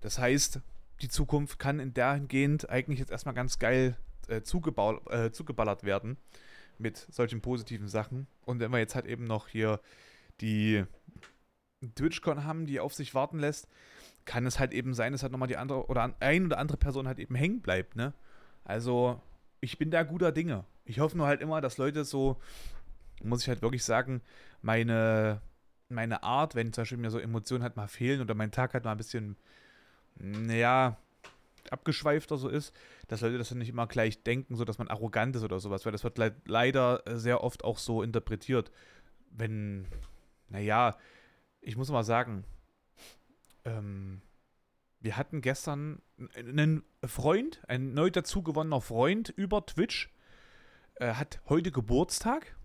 [0.00, 0.60] Das heißt,
[1.00, 3.96] die Zukunft kann in dahingehend eigentlich jetzt erstmal ganz geil
[4.28, 6.16] äh, zugeball äh, zugeballert werden
[6.78, 8.26] mit solchen positiven Sachen.
[8.44, 9.80] Und wenn wir jetzt halt eben noch hier
[10.40, 10.84] die
[11.94, 13.68] TwitchCon haben, die auf sich warten lässt,
[14.24, 17.08] kann es halt eben sein, dass halt nochmal die andere oder ein oder andere Person
[17.08, 18.12] halt eben hängen bleibt, ne?
[18.64, 19.20] Also,
[19.60, 20.64] ich bin da guter Dinge.
[20.84, 22.40] Ich hoffe nur halt immer, dass Leute so,
[23.22, 24.20] muss ich halt wirklich sagen,
[24.62, 25.40] meine,
[25.88, 28.84] meine Art, wenn zum Beispiel mir so Emotionen halt mal fehlen oder mein Tag halt
[28.84, 29.36] mal ein bisschen,
[30.16, 30.96] naja,
[31.70, 32.74] abgeschweifter so ist,
[33.08, 35.84] dass Leute das dann nicht immer gleich denken, so dass man arrogant ist oder sowas,
[35.84, 38.70] weil das wird le leider sehr oft auch so interpretiert.
[39.30, 39.86] Wenn,
[40.48, 40.96] naja,
[41.60, 42.44] ich muss mal sagen,
[43.64, 44.20] ähm,
[45.00, 46.02] wir hatten gestern
[46.36, 50.11] einen Freund, ein neu dazugewonnener Freund über Twitch,
[50.96, 52.56] äh, hat heute Geburtstag.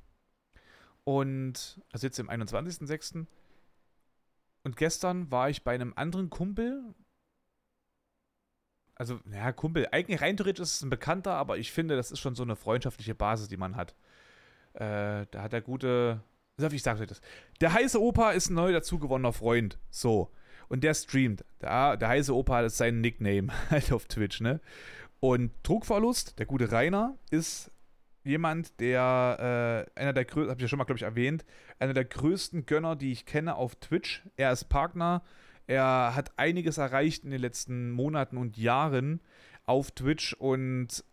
[1.03, 3.25] Und, also jetzt im 21.06.
[4.63, 6.93] Und gestern war ich bei einem anderen Kumpel.
[8.95, 12.19] Also, ja, Kumpel, eigentlich rein theoretisch ist es ein Bekannter, aber ich finde, das ist
[12.19, 13.95] schon so eine freundschaftliche Basis, die man hat.
[14.73, 16.21] Äh, da hat der gute.
[16.57, 17.21] Ich sage euch das.
[17.61, 19.79] Der heiße Opa ist ein neu dazugewonnener Freund.
[19.89, 20.31] So.
[20.69, 21.45] Und der streamt.
[21.61, 24.59] Der, der heiße Opa ist sein Nickname halt auf Twitch, ne?
[25.19, 27.71] Und Druckverlust, der gute Rainer, ist
[28.27, 31.45] jemand, der äh, einer der größten, habe ich ja schon mal, glaube ich, erwähnt,
[31.79, 34.23] einer der größten Gönner, die ich kenne auf Twitch.
[34.35, 35.23] Er ist Partner.
[35.65, 39.21] Er hat einiges erreicht in den letzten Monaten und Jahren
[39.65, 41.03] auf Twitch und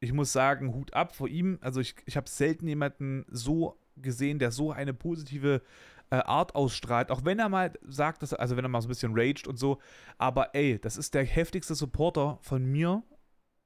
[0.00, 1.58] ich muss sagen, Hut ab vor ihm.
[1.60, 5.62] Also ich, ich habe selten jemanden so gesehen, der so eine positive
[6.10, 7.10] äh, Art ausstrahlt.
[7.10, 9.58] Auch wenn er mal sagt, dass, also wenn er mal so ein bisschen raged und
[9.58, 9.78] so.
[10.16, 13.02] Aber ey, das ist der heftigste Supporter von mir,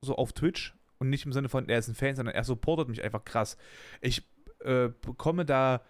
[0.01, 0.75] so auf Twitch.
[1.03, 3.57] Und nicht im Sinne von, er ist ein Fan, sondern er supportet mich einfach krass.
[4.01, 4.23] Ich
[4.61, 5.83] äh, bekomme da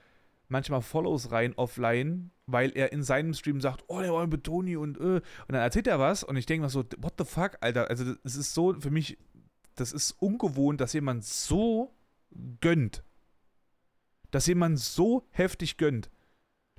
[0.49, 4.75] manchmal Follows rein offline, weil er in seinem Stream sagt, oh, der war ein Betoni
[4.75, 5.17] und äh.
[5.17, 7.91] Und dann erzählt er was und ich denke mir so, what the fuck, Alter.
[7.91, 9.19] Also, es ist so für mich,
[9.75, 11.93] das ist ungewohnt, dass jemand so
[12.63, 13.05] gönnt.
[14.31, 16.11] Dass jemand so heftig gönnt.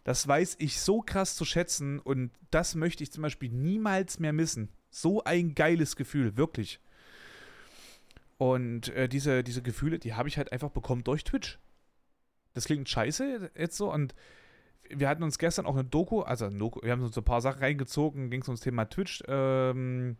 [0.03, 4.33] Das weiß ich so krass zu schätzen und das möchte ich zum Beispiel niemals mehr
[4.33, 4.69] missen.
[4.89, 6.79] So ein geiles Gefühl, wirklich.
[8.37, 11.59] Und äh, diese, diese Gefühle, die habe ich halt einfach bekommen durch Twitch.
[12.53, 14.13] Das klingt scheiße jetzt so und
[14.89, 18.29] wir hatten uns gestern auch eine Doku, also wir haben uns ein paar Sachen reingezogen,
[18.29, 20.17] ging es ums Thema Twitch, ähm,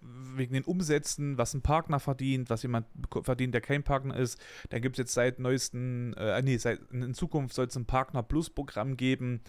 [0.00, 2.86] wegen den Umsätzen, was ein Partner verdient, was jemand
[3.22, 4.40] verdient, der kein Partner ist.
[4.70, 8.22] Da gibt es jetzt seit neuesten, äh, nee, seit, in Zukunft soll es ein Partner
[8.22, 9.42] Plus Programm geben.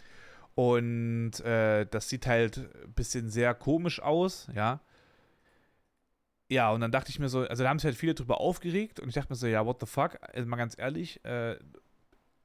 [0.55, 4.81] Und äh, das sieht halt ein bisschen sehr komisch aus, ja.
[6.51, 8.99] Ja, und dann dachte ich mir so, also da haben sich halt viele drüber aufgeregt
[8.99, 11.55] und ich dachte mir so, ja, what the fuck, also mal ganz ehrlich, äh,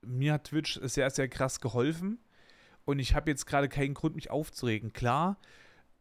[0.00, 2.20] mir hat Twitch sehr, sehr krass geholfen
[2.84, 4.92] und ich habe jetzt gerade keinen Grund, mich aufzuregen.
[4.92, 5.38] Klar,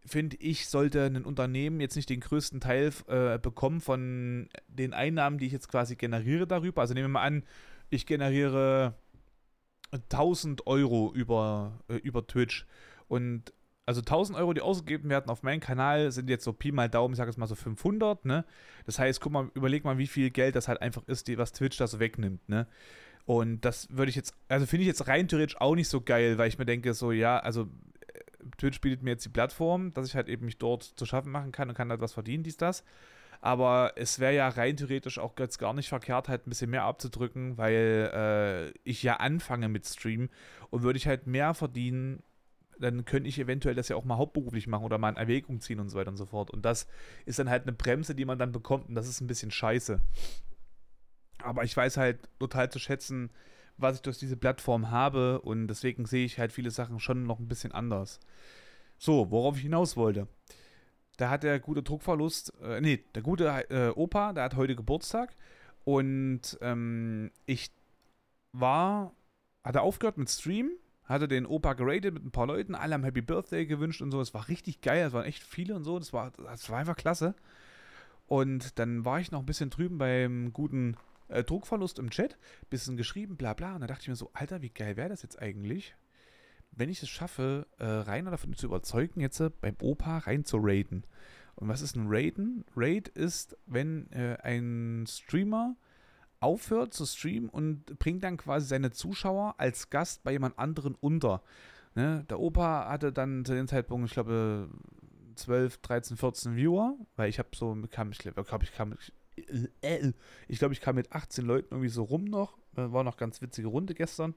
[0.05, 5.39] finde ich, sollte ein Unternehmen jetzt nicht den größten Teil äh, bekommen von den Einnahmen,
[5.39, 6.81] die ich jetzt quasi generiere darüber.
[6.81, 7.43] Also nehmen wir mal an,
[7.89, 8.93] ich generiere
[9.91, 12.67] 1000 Euro über, äh, über Twitch
[13.07, 13.51] und
[13.85, 17.13] also 1000 Euro, die ausgegeben werden auf meinen Kanal, sind jetzt so Pi mal Daumen,
[17.13, 18.45] ich sage jetzt mal so 500, ne?
[18.85, 21.53] Das heißt, guck mal, überleg mal, wie viel Geld das halt einfach ist, die, was
[21.53, 22.67] Twitch da so wegnimmt, ne?
[23.25, 26.37] Und das würde ich jetzt, also finde ich jetzt rein theoretisch auch nicht so geil,
[26.37, 27.67] weil ich mir denke, so, ja, also
[28.57, 31.51] Twitch bietet mir jetzt die Plattform, dass ich halt eben mich dort zu schaffen machen
[31.51, 32.83] kann und kann halt was verdienen, dies, das.
[33.41, 36.83] Aber es wäre ja rein theoretisch auch jetzt gar nicht verkehrt, halt ein bisschen mehr
[36.83, 38.11] abzudrücken, weil
[38.73, 40.29] äh, ich ja anfange mit Stream
[40.69, 42.23] und würde ich halt mehr verdienen,
[42.79, 45.79] dann könnte ich eventuell das ja auch mal hauptberuflich machen oder mal in Erwägung ziehen
[45.79, 46.51] und so weiter und so fort.
[46.51, 46.87] Und das
[47.25, 49.99] ist dann halt eine Bremse, die man dann bekommt und das ist ein bisschen scheiße.
[51.39, 53.29] Aber ich weiß halt total zu schätzen,
[53.77, 57.39] was ich durch diese Plattform habe und deswegen sehe ich halt viele Sachen schon noch
[57.39, 58.19] ein bisschen anders.
[58.97, 60.27] So, worauf ich hinaus wollte.
[61.17, 65.35] Da hat der gute Druckverlust, äh, nee, der gute äh, Opa, der hat heute Geburtstag
[65.83, 67.71] und ähm, ich
[68.51, 69.13] war,
[69.63, 70.71] hatte aufgehört mit Stream,
[71.05, 74.21] hatte den Opa geratet mit ein paar Leuten, alle haben Happy Birthday gewünscht und so.
[74.21, 76.97] Es war richtig geil, es waren echt viele und so, das war, das war einfach
[76.97, 77.35] klasse.
[78.27, 82.37] Und dann war ich noch ein bisschen drüben beim guten äh, Druckverlust im Chat,
[82.69, 83.75] bisschen geschrieben, bla bla.
[83.75, 85.95] Und da dachte ich mir so, Alter, wie geil wäre das jetzt eigentlich,
[86.71, 90.57] wenn ich es schaffe, äh, Rainer davon zu überzeugen, jetzt äh, beim Opa rein zu
[90.59, 91.05] raiden.
[91.55, 92.65] Und was ist ein Raiden?
[92.75, 95.75] Raid ist, wenn äh, ein Streamer
[96.45, 101.41] aufhört zu streamen und bringt dann quasi seine Zuschauer als Gast bei jemand anderen unter.
[101.95, 102.23] Ne?
[102.29, 104.69] Der Opa hatte dann zu dem Zeitpunkt, ich glaube,
[105.35, 108.95] 12, 13, 14 Viewer, weil ich habe so, kam, ich glaube, ich kam,
[109.81, 110.11] äh,
[110.47, 112.57] ich glaube, ich kam mit 18 Leuten irgendwie so rum noch.
[112.77, 114.35] Äh, war noch ganz witzige Runde gestern.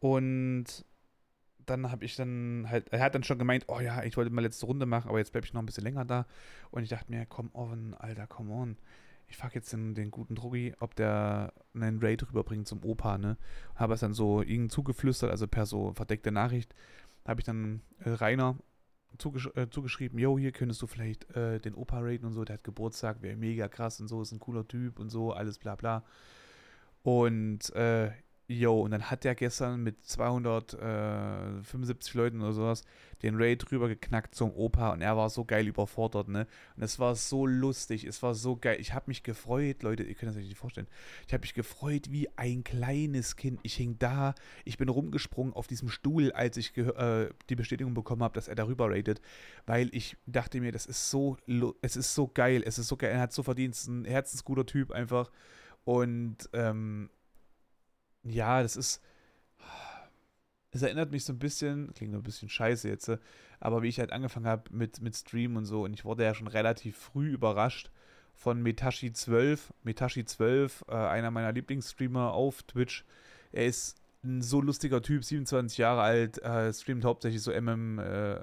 [0.00, 0.84] Und
[1.66, 4.42] dann habe ich dann halt, er hat dann schon gemeint, oh ja, ich wollte mal
[4.42, 6.26] letzte Runde machen, aber jetzt bleibe ich noch ein bisschen länger da.
[6.70, 8.76] Und ich dachte mir, komm on, Alter, come on.
[9.28, 13.36] Ich frage jetzt den, den guten Drugi, ob der einen Raid rüberbringt zum Opa, ne?
[13.74, 16.74] Habe es dann so ihm zugeflüstert, also per so verdeckte Nachricht,
[17.24, 18.56] habe ich dann äh, Rainer
[19.18, 22.54] zugesch äh, zugeschrieben, yo, hier könntest du vielleicht äh, den Opa raten und so, der
[22.54, 25.76] hat Geburtstag, wäre mega krass und so, ist ein cooler Typ und so, alles bla
[25.76, 26.04] bla.
[27.02, 28.10] Und äh,
[28.46, 32.84] yo, und dann hat der gestern mit 275 Leuten oder sowas
[33.22, 36.46] den Raid rüber geknackt zum Opa und er war so geil überfordert, ne?
[36.76, 38.76] Und es war so lustig, es war so geil.
[38.80, 40.88] Ich habe mich gefreut, Leute, ihr könnt das euch nicht vorstellen.
[41.26, 43.60] Ich habe mich gefreut wie ein kleines Kind.
[43.62, 44.34] Ich hing da,
[44.66, 48.56] ich bin rumgesprungen auf diesem Stuhl, als ich äh, die Bestätigung bekommen habe, dass er
[48.56, 49.22] darüber raidet,
[49.64, 51.38] weil ich dachte mir, das ist so,
[51.80, 54.90] es ist so geil, es ist so geil, er hat so verdient, ein herzensguter Typ
[54.90, 55.30] einfach.
[55.84, 57.08] Und ähm,
[58.24, 59.00] ja, das ist
[60.74, 63.10] es erinnert mich so ein bisschen, klingt ein bisschen scheiße jetzt,
[63.60, 66.34] aber wie ich halt angefangen habe mit, mit Stream und so und ich wurde ja
[66.34, 67.90] schon relativ früh überrascht
[68.34, 69.72] von Metashi 12.
[69.84, 73.04] Metashi 12, äh, einer meiner Lieblingsstreamer auf Twitch.
[73.52, 78.40] Er ist ein so lustiger Typ, 27 Jahre alt, äh, streamt hauptsächlich so MM, äh,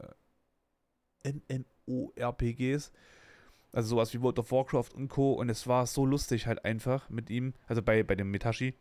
[1.87, 2.91] MMORPGs.
[3.73, 5.33] Also sowas wie World of Warcraft und Co.
[5.33, 8.75] Und es war so lustig halt einfach mit ihm, also bei, bei dem Metashi.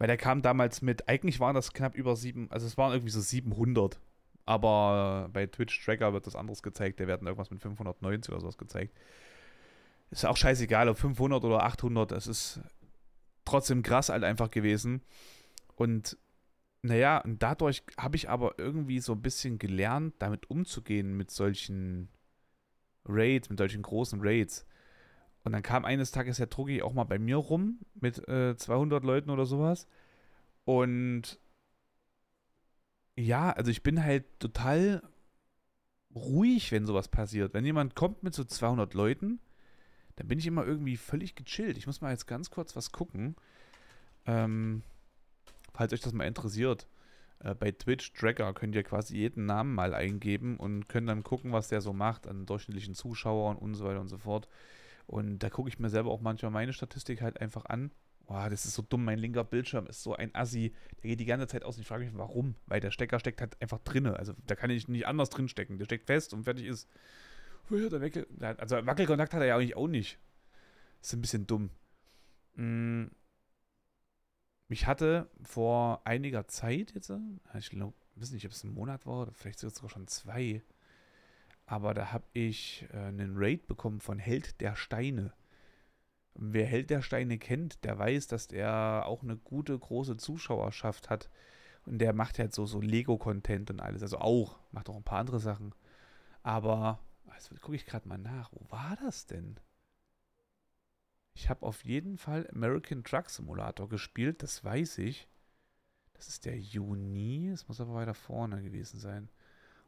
[0.00, 3.10] Weil der kam damals mit, eigentlich waren das knapp über sieben, also es waren irgendwie
[3.10, 4.00] so 700.
[4.46, 7.00] Aber bei Twitch Tracker wird das anderes gezeigt.
[7.00, 8.96] Der werden irgendwas mit 590 oder sowas gezeigt.
[10.10, 12.12] Ist auch scheißegal, ob 500 oder 800.
[12.12, 12.62] Es ist
[13.44, 15.02] trotzdem krass halt einfach gewesen.
[15.76, 16.16] Und
[16.80, 22.08] naja, und dadurch habe ich aber irgendwie so ein bisschen gelernt, damit umzugehen mit solchen
[23.04, 24.66] Raids, mit solchen großen Raids.
[25.42, 29.02] Und dann kam eines Tages der Truggi auch mal bei mir rum mit äh, 200
[29.04, 29.86] Leuten oder sowas.
[30.64, 31.38] Und
[33.16, 35.02] ja, also ich bin halt total
[36.14, 37.54] ruhig, wenn sowas passiert.
[37.54, 39.40] Wenn jemand kommt mit so 200 Leuten,
[40.16, 41.78] dann bin ich immer irgendwie völlig gechillt.
[41.78, 43.36] Ich muss mal jetzt ganz kurz was gucken.
[44.26, 44.82] Ähm,
[45.72, 46.86] falls euch das mal interessiert.
[47.38, 51.52] Äh, bei Twitch Dragger könnt ihr quasi jeden Namen mal eingeben und könnt dann gucken,
[51.52, 54.48] was der so macht an durchschnittlichen Zuschauern und so weiter und so fort.
[55.10, 57.90] Und da gucke ich mir selber auch manchmal meine Statistik halt einfach an.
[58.28, 60.72] Boah, das ist so dumm, mein linker Bildschirm ist so ein Assi.
[61.02, 62.54] Der geht die ganze Zeit aus und ich frage mich, warum?
[62.66, 64.16] Weil der Stecker steckt halt einfach drinne.
[64.16, 65.78] Also da kann ich nicht anders drin stecken.
[65.78, 66.88] Der steckt fest und fertig ist.
[67.68, 70.20] Wackel, also Wackelkontakt hat er ja eigentlich auch nicht.
[71.02, 71.70] Ist ein bisschen dumm.
[72.54, 73.10] Hm.
[74.68, 77.12] Mich hatte vor einiger Zeit jetzt,
[77.58, 80.62] ich glaube, weiß nicht, ob es ein Monat war oder vielleicht sogar schon zwei,
[81.70, 85.32] aber da habe ich äh, einen Raid bekommen von Held der Steine.
[86.34, 91.30] Wer Held der Steine kennt, der weiß, dass der auch eine gute, große Zuschauerschaft hat.
[91.86, 94.02] Und der macht halt so, so Lego-Content und alles.
[94.02, 95.72] Also auch, macht auch ein paar andere Sachen.
[96.42, 96.98] Aber,
[97.34, 98.50] jetzt gucke ich gerade mal nach.
[98.50, 99.60] Wo war das denn?
[101.34, 105.28] Ich habe auf jeden Fall American Truck Simulator gespielt, das weiß ich.
[106.14, 109.30] Das ist der Juni, es muss aber weiter vorne gewesen sein.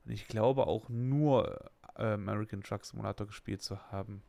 [0.05, 4.23] Und ich glaube auch nur äh, American Truck Simulator gespielt zu haben.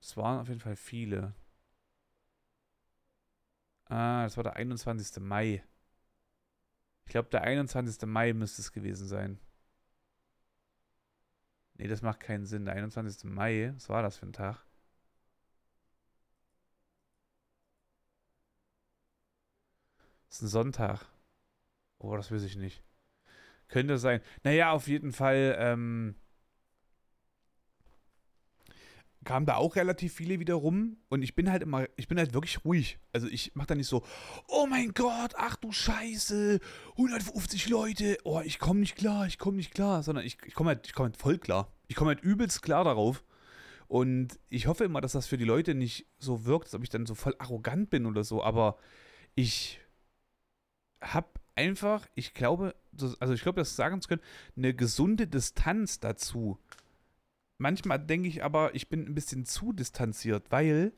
[0.00, 1.34] Es waren auf jeden Fall viele.
[3.88, 5.22] Ah, das war der 21.
[5.22, 5.64] Mai.
[7.04, 8.02] Ich glaube, der 21.
[8.06, 9.38] Mai müsste es gewesen sein.
[11.74, 12.64] Nee, das macht keinen Sinn.
[12.64, 13.24] Der 21.
[13.24, 14.64] Mai, was war das für ein Tag?
[20.28, 21.06] Das ist ein Sonntag.
[21.98, 22.85] Oh, das weiß ich nicht.
[23.68, 24.20] Könnte sein.
[24.44, 26.14] Naja, auf jeden Fall ähm,
[29.26, 32.32] kamen da auch relativ viele wieder rum und ich bin halt immer, ich bin halt
[32.32, 32.98] wirklich ruhig.
[33.12, 34.02] Also ich mache da nicht so,
[34.48, 36.60] oh mein Gott, ach du Scheiße,
[36.92, 40.68] 150 Leute, oh, ich komme nicht klar, ich komme nicht klar, sondern ich, ich komme
[40.68, 41.70] halt, komm halt voll klar.
[41.88, 43.22] Ich komme halt übelst klar darauf.
[43.88, 46.88] Und ich hoffe immer, dass das für die Leute nicht so wirkt, als ob ich
[46.88, 48.78] dann so voll arrogant bin oder so, aber
[49.34, 49.80] ich
[51.00, 52.74] habe einfach, ich glaube,
[53.18, 54.22] also ich glaube, das sagen zu können,
[54.56, 56.58] eine gesunde Distanz dazu.
[57.58, 60.92] Manchmal denke ich aber, ich bin ein bisschen zu distanziert, weil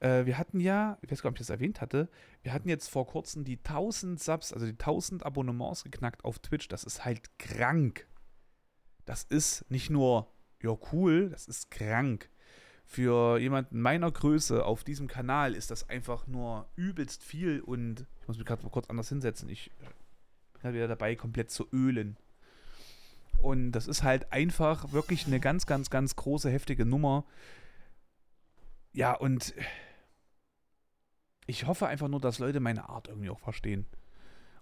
[0.00, 2.08] äh, wir hatten ja, ich weiß gar nicht, ob ich das erwähnt hatte,
[2.42, 6.68] wir hatten jetzt vor kurzem die 1000 Subs, also die 1000 Abonnements geknackt auf Twitch.
[6.68, 8.08] Das ist halt krank.
[9.04, 10.32] Das ist nicht nur,
[10.62, 12.30] ja, cool, das ist krank.
[12.90, 18.26] Für jemanden meiner Größe auf diesem Kanal ist das einfach nur übelst viel und ich
[18.26, 19.48] muss mich gerade mal kurz anders hinsetzen.
[19.48, 19.70] Ich
[20.54, 22.16] bin halt wieder dabei, komplett zu ölen.
[23.40, 27.24] Und das ist halt einfach wirklich eine ganz, ganz, ganz große, heftige Nummer.
[28.92, 29.54] Ja, und
[31.46, 33.86] ich hoffe einfach nur, dass Leute meine Art irgendwie auch verstehen.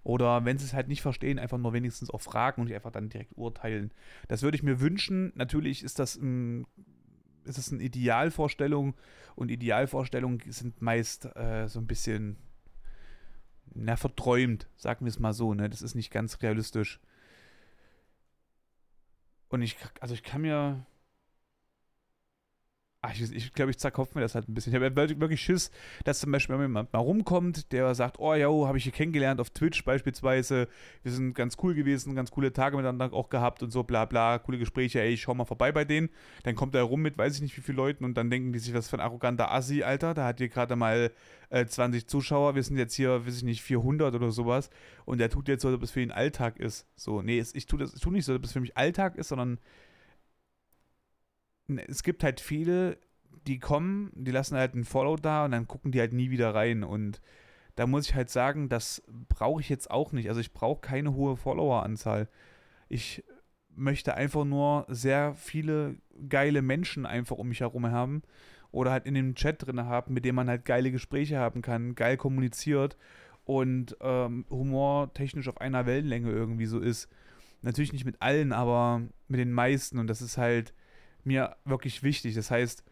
[0.03, 2.93] Oder wenn sie es halt nicht verstehen, einfach nur wenigstens auch fragen und nicht einfach
[2.93, 3.91] dann direkt urteilen.
[4.29, 5.33] Das würde ich mir wünschen.
[5.35, 6.67] Natürlich ist das ein,
[7.49, 8.95] ist das eine Idealvorstellung
[9.35, 12.37] und Idealvorstellungen sind meist äh, so ein bisschen
[13.75, 15.55] na, verträumt, sagen wir es mal so.
[15.55, 15.69] Ne?
[15.69, 17.01] Das ist nicht ganz realistisch.
[19.49, 20.87] Und ich, also ich kann mir.
[23.13, 24.75] Ich, ich glaube, ich zerkopf mir das halt ein bisschen.
[24.75, 25.71] Ich habe wirklich Schiss,
[26.03, 29.51] dass zum Beispiel, jemand mal rumkommt, der sagt, oh ja, habe ich hier kennengelernt auf
[29.51, 30.67] Twitch beispielsweise,
[31.05, 34.41] wir sind ganz cool gewesen, ganz coole Tage miteinander auch gehabt und so, bla bla,
[34.41, 36.09] coole Gespräche, ey, ich schau mal vorbei bei denen.
[36.43, 38.59] Dann kommt er rum mit, weiß ich nicht wie viele Leuten und dann denken die
[38.59, 41.13] sich, was für ein arroganter Assi, Alter, da hat hier gerade mal
[41.51, 44.71] äh, 20 Zuschauer, wir sind jetzt hier, weiß ich nicht, 400 oder sowas
[45.05, 46.85] und der tut jetzt so, als ob es für ihn Alltag ist.
[46.97, 49.15] So, nee, ich tue das, ich tue nicht so, als ob es für mich Alltag
[49.15, 49.61] ist, sondern
[51.87, 52.99] es gibt halt viele,
[53.47, 56.55] die kommen, die lassen halt ein Follow da und dann gucken die halt nie wieder
[56.55, 56.85] rein.
[56.85, 57.21] Und
[57.77, 60.29] da muss ich halt sagen, das brauche ich jetzt auch nicht.
[60.29, 62.29] Also ich brauche keine hohe Followeranzahl.
[62.89, 63.25] Ich
[63.75, 65.97] möchte einfach nur sehr viele
[66.29, 68.23] geile Menschen einfach um mich herum haben
[68.71, 71.95] oder halt in dem Chat drin haben, mit dem man halt geile Gespräche haben kann,
[71.95, 72.97] geil kommuniziert
[73.45, 77.09] und ähm, humortechnisch auf einer Wellenlänge irgendwie so ist.
[77.63, 80.75] Natürlich nicht mit allen, aber mit den meisten und das ist halt
[81.25, 82.35] mir wirklich wichtig.
[82.35, 82.85] Das heißt,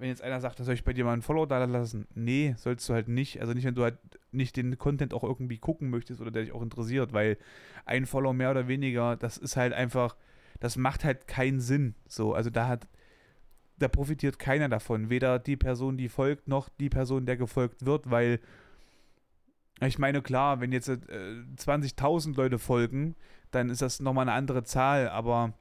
[0.00, 2.06] wenn jetzt einer sagt, soll ich bei dir mal ein Follow da lassen?
[2.14, 3.40] Nee, sollst du halt nicht.
[3.40, 3.98] Also nicht, wenn du halt
[4.32, 7.36] nicht den Content auch irgendwie gucken möchtest oder der dich auch interessiert, weil
[7.84, 10.16] ein Follow mehr oder weniger, das ist halt einfach,
[10.58, 11.94] das macht halt keinen Sinn.
[12.08, 12.88] So, also da hat,
[13.78, 15.10] da profitiert keiner davon.
[15.10, 18.40] Weder die Person, die folgt, noch die Person, der gefolgt wird, weil
[19.86, 20.98] ich meine, klar, wenn jetzt äh,
[21.56, 23.16] 20.000 Leute folgen,
[23.50, 25.54] dann ist das nochmal eine andere Zahl, aber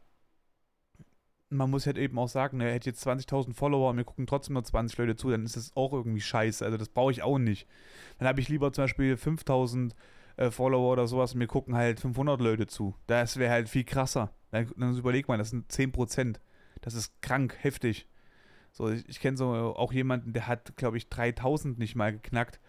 [1.50, 4.54] man muss halt eben auch sagen, er hätte jetzt 20.000 Follower und mir gucken trotzdem
[4.54, 6.64] nur 20 Leute zu, dann ist das auch irgendwie scheiße.
[6.64, 7.68] Also das brauche ich auch nicht.
[8.18, 9.93] Dann habe ich lieber zum Beispiel 5.000
[10.38, 12.95] äh, Follower oder sowas und mir gucken halt 500 Leute zu.
[13.08, 14.32] Das wäre halt viel krasser.
[14.52, 16.39] Dann, dann überleg mal, das sind 10%.
[16.82, 18.08] Das ist krank, heftig.
[18.72, 22.60] So, ich, ich kenne so auch jemanden, der hat, glaube ich, 3000 nicht mal geknackt.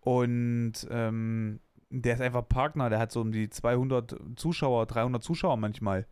[0.00, 1.60] Und ähm,
[1.90, 6.06] der ist einfach Partner, der hat so um die 200 Zuschauer, 300 Zuschauer manchmal.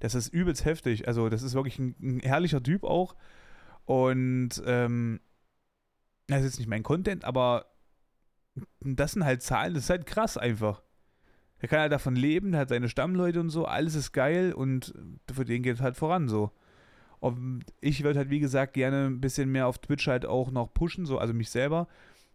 [0.00, 1.06] Das ist übelst heftig.
[1.06, 3.14] Also, das ist wirklich ein, ein herrlicher Typ auch.
[3.84, 5.20] Und ähm,
[6.26, 7.66] das ist jetzt nicht mein Content, aber
[8.80, 10.82] das sind halt Zahlen, das ist halt krass einfach.
[11.60, 14.94] Der kann halt davon leben, hat seine Stammleute und so, alles ist geil und
[15.30, 16.52] für den geht es halt voran so.
[17.18, 20.72] Und ich würde halt, wie gesagt, gerne ein bisschen mehr auf Twitch halt auch noch
[20.72, 21.86] pushen, so, also mich selber,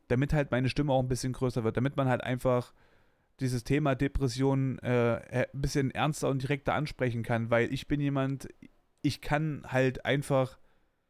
[0.09, 2.71] damit halt meine Stimme auch ein bisschen größer wird, damit man halt einfach
[3.39, 8.47] dieses Thema Depression äh, ein bisschen ernster und direkter ansprechen kann, weil ich bin jemand,
[9.01, 10.57] ich kann halt einfach,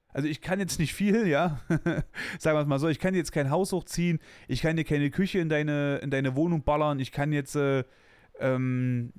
[0.09, 1.59] also ich kann jetzt nicht viel, ja,
[2.39, 5.11] sagen wir es mal so, ich kann jetzt kein Haus hochziehen, ich kann dir keine
[5.11, 7.83] Küche in deine, in deine Wohnung ballern, ich kann jetzt äh,
[8.39, 9.13] ähm,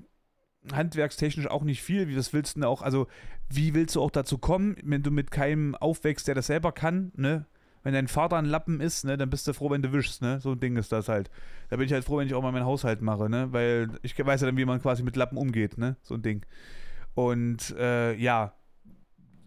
[0.73, 3.07] handwerkstechnisch auch nicht viel, wie das willst du auch, also
[3.49, 7.13] wie willst du auch dazu kommen, wenn du mit keinem aufwächst, der das selber kann,
[7.15, 7.47] ne?
[7.87, 10.41] Wenn dein Vater ein Lappen ist, ne, dann bist du froh, wenn du wischst, ne?
[10.41, 11.31] So ein Ding ist das halt.
[11.71, 13.53] Da bin ich halt froh, wenn ich auch mal meinen Haushalt mache, ne?
[13.53, 15.95] Weil ich weiß ja dann, wie man quasi mit Lappen umgeht, ne?
[16.03, 16.45] So ein Ding.
[17.15, 18.55] Und äh, ja,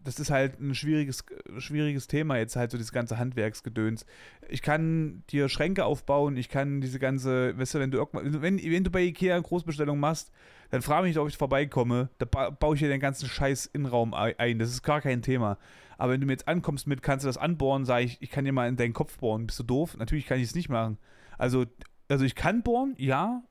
[0.05, 1.25] das ist halt ein schwieriges,
[1.57, 4.05] schwieriges Thema jetzt halt so dieses ganze Handwerksgedöns.
[4.47, 8.83] Ich kann dir Schränke aufbauen, ich kann diese ganze, weißt du, wenn du wenn, wenn
[8.85, 10.31] du bei Ikea eine Großbestellung machst,
[10.69, 14.13] dann frage mich ob ich vorbeikomme, da ba baue ich dir den ganzen scheiß Innenraum
[14.13, 15.57] ein, das ist gar kein Thema.
[16.00, 18.45] Aber wenn du mir jetzt ankommst mit, kannst du das anbohren, sage ich, ich kann
[18.45, 19.45] dir mal in deinen Kopf bohren.
[19.45, 19.97] Bist du doof?
[19.97, 20.97] Natürlich kann ich es nicht machen.
[21.38, 21.66] Also,
[22.08, 23.43] also ich kann bohren, ja.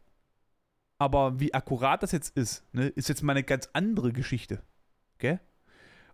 [0.99, 4.63] Aber wie akkurat das jetzt ist, ne, ist jetzt mal eine ganz andere Geschichte.
[5.19, 5.41] Gell?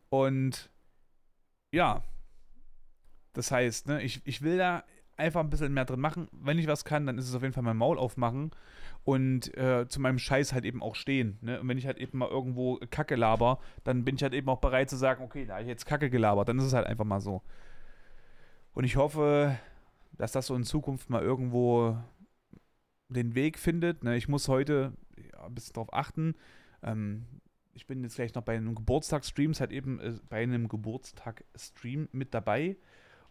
[0.08, 0.70] Und
[1.72, 2.02] ja,
[3.32, 4.82] das heißt, ne, ich, ich will da
[5.16, 6.28] einfach ein bisschen mehr drin machen.
[6.32, 8.50] Wenn ich was kann, dann ist es auf jeden Fall mein Maul aufmachen
[9.04, 11.38] und äh, zu meinem Scheiß halt eben auch stehen.
[11.40, 11.60] Ne?
[11.60, 14.60] Und wenn ich halt eben mal irgendwo Kacke laber, dann bin ich halt eben auch
[14.60, 17.04] bereit zu sagen, okay, da habe ich jetzt Kacke gelabert, dann ist es halt einfach
[17.04, 17.42] mal so.
[18.72, 19.56] Und ich hoffe,
[20.12, 21.96] dass das so in Zukunft mal irgendwo
[23.08, 24.02] den Weg findet.
[24.02, 24.16] Ne?
[24.16, 26.34] Ich muss heute ja, ein bisschen drauf achten.
[26.82, 27.26] Ähm,
[27.72, 32.34] ich bin jetzt gleich noch bei einem Geburtstagsstream, halt eben äh, bei einem Geburtstag-Stream mit
[32.34, 32.76] dabei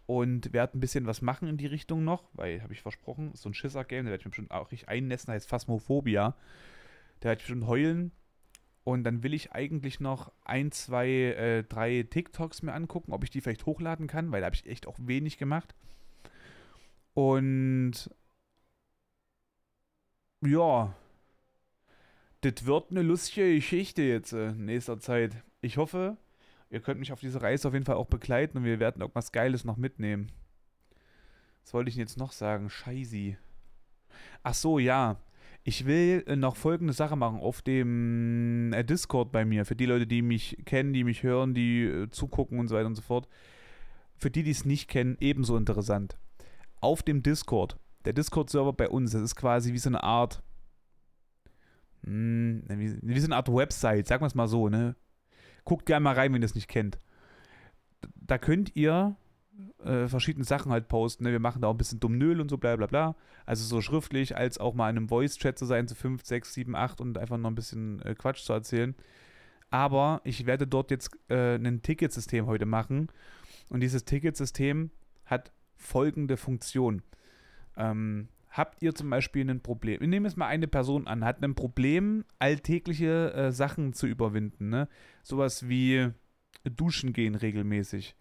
[0.05, 3.49] und werde ein bisschen was machen in die Richtung noch, weil, habe ich versprochen, so
[3.49, 6.35] ein Schisser-Game, da werde ich mir bestimmt auch richtig einnässen, heißt Phasmophobia.
[7.19, 8.11] Da werde ich bestimmt heulen.
[8.83, 13.29] Und dann will ich eigentlich noch ein, zwei, äh, drei TikToks mir angucken, ob ich
[13.29, 15.73] die vielleicht hochladen kann, weil da habe ich echt auch wenig gemacht.
[17.13, 18.09] Und
[20.45, 20.93] ja,
[22.41, 25.43] das wird eine lustige Geschichte jetzt äh, in nächster Zeit.
[25.61, 26.17] Ich hoffe,
[26.73, 29.31] ihr könnt mich auf diese Reise auf jeden Fall auch begleiten und wir werden irgendwas
[29.31, 30.31] Geiles noch mitnehmen.
[31.63, 32.69] Was wollte ich jetzt noch sagen?
[32.69, 33.37] Scheiße.
[34.41, 35.17] Ach so, ja.
[35.63, 39.65] Ich will äh, noch folgende Sache machen auf dem äh, Discord bei mir.
[39.65, 42.87] Für die Leute, die mich kennen, die mich hören, die äh, zugucken und so weiter
[42.87, 43.29] und so fort.
[44.17, 46.17] Für die, die es nicht kennen, ebenso interessant.
[46.81, 50.43] Auf dem Discord, der Discord-Server bei uns, das ist quasi wie so eine Art
[52.03, 54.95] hm, wie, wie so eine Art Website, sagen wir es mal so, ne?
[55.65, 56.97] Guckt gerne mal rein, wenn ihr es nicht kennt.
[58.15, 59.15] Da könnt ihr
[59.83, 61.23] äh, verschiedene Sachen halt posten.
[61.23, 61.31] Ne?
[61.31, 63.15] Wir machen da auch ein bisschen Dummnöl und so, bla bla bla.
[63.45, 66.75] Also so schriftlich, als auch mal in einem Voice-Chat zu sein, zu 5, 6, 7,
[66.75, 68.95] 8 und einfach noch ein bisschen äh, Quatsch zu erzählen.
[69.69, 73.09] Aber ich werde dort jetzt äh, ein Ticketsystem heute machen.
[73.69, 74.91] Und dieses Ticketsystem
[75.25, 77.01] hat folgende Funktion.
[77.75, 79.99] Ähm, habt ihr zum Beispiel ein Problem?
[79.99, 84.69] Wir nehmen jetzt mal eine Person an, hat ein Problem, alltägliche äh, Sachen zu überwinden.
[84.69, 84.87] Ne?
[85.23, 86.11] Sowas wie
[86.63, 88.15] duschen gehen regelmäßig.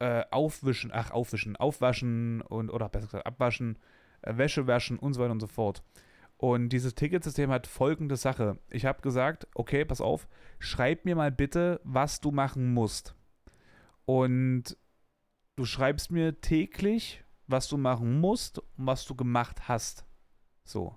[0.00, 3.78] Äh, aufwischen, ach, aufwischen, aufwaschen und, oder besser gesagt, abwaschen,
[4.22, 5.82] äh, Wäsche waschen und so weiter und so fort.
[6.38, 8.58] Und dieses Ticketsystem hat folgende Sache.
[8.70, 13.14] Ich habe gesagt, okay, pass auf, schreib mir mal bitte, was du machen musst.
[14.04, 14.76] Und
[15.56, 20.04] du schreibst mir täglich was du machen musst und was du gemacht hast.
[20.64, 20.96] So.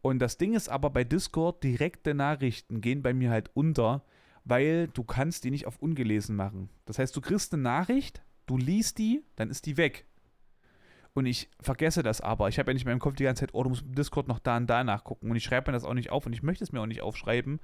[0.00, 4.04] Und das Ding ist aber bei Discord, direkte Nachrichten gehen bei mir halt unter,
[4.44, 6.68] weil du kannst die nicht auf ungelesen machen.
[6.84, 10.06] Das heißt, du kriegst eine Nachricht, du liest die, dann ist die weg.
[11.14, 12.48] Und ich vergesse das aber.
[12.48, 14.28] Ich habe ja nicht mehr im Kopf die ganze Zeit, oh, du musst im Discord
[14.28, 15.30] noch da und da nachgucken.
[15.30, 17.02] Und ich schreibe mir das auch nicht auf und ich möchte es mir auch nicht
[17.02, 17.60] aufschreiben,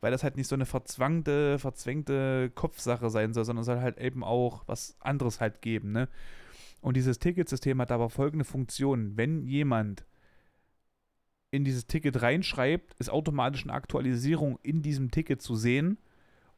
[0.00, 3.98] weil das halt nicht so eine verzwangte, verzwängte Kopfsache sein soll, sondern es soll halt
[3.98, 6.08] eben auch was anderes halt geben, ne?
[6.86, 9.16] Und dieses Ticketsystem hat aber folgende Funktion.
[9.16, 10.06] Wenn jemand
[11.50, 15.98] in dieses Ticket reinschreibt, ist automatisch eine Aktualisierung in diesem Ticket zu sehen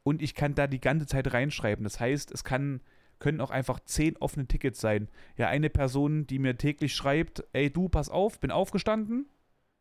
[0.03, 1.83] und ich kann da die ganze Zeit reinschreiben.
[1.83, 2.83] Das heißt, es kann,
[3.21, 5.09] können auch einfach zehn offene Tickets sein.
[5.39, 9.31] Ja, eine Person, die mir täglich schreibt, ey du, pass auf, bin aufgestanden,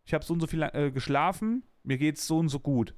[0.06, 2.95] ich habe so und so viel äh, geschlafen, mir geht's so und so gut.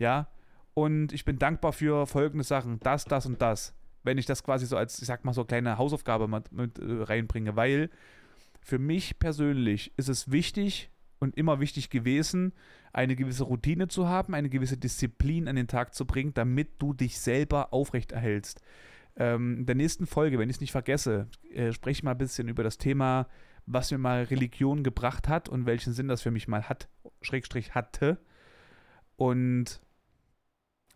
[0.00, 0.32] Ja,
[0.74, 3.77] und ich bin dankbar für folgende Sachen, das, das und das.
[4.08, 7.02] Wenn ich das quasi so als, ich sag mal, so kleine Hausaufgabe mit, mit äh,
[7.02, 7.90] reinbringe, weil
[8.60, 12.52] für mich persönlich ist es wichtig, und immer wichtig gewesen,
[12.92, 16.92] eine gewisse Routine zu haben, eine gewisse Disziplin an den Tag zu bringen, damit du
[16.92, 18.62] dich selber aufrechterhältst.
[19.16, 22.18] Ähm, in der nächsten Folge, wenn ich es nicht vergesse, äh, spreche ich mal ein
[22.18, 23.26] bisschen über das Thema,
[23.66, 26.88] was mir mal Religion gebracht hat und welchen Sinn das für mich mal hat,
[27.20, 28.18] Schrägstrich hatte.
[29.16, 29.80] Und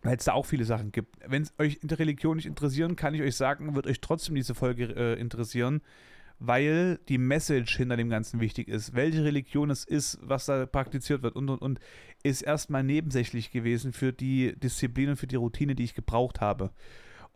[0.02, 1.16] weil es da auch viele Sachen gibt.
[1.26, 4.34] Wenn es euch in der Religion nicht interessieren, kann ich euch sagen, wird euch trotzdem
[4.34, 5.80] diese Folge äh, interessieren,
[6.38, 8.94] weil die Message hinter dem Ganzen wichtig ist.
[8.94, 11.80] Welche Religion es ist, was da praktiziert wird und und und,
[12.24, 16.70] ist erstmal nebensächlich gewesen für die Disziplin und für die Routine, die ich gebraucht habe.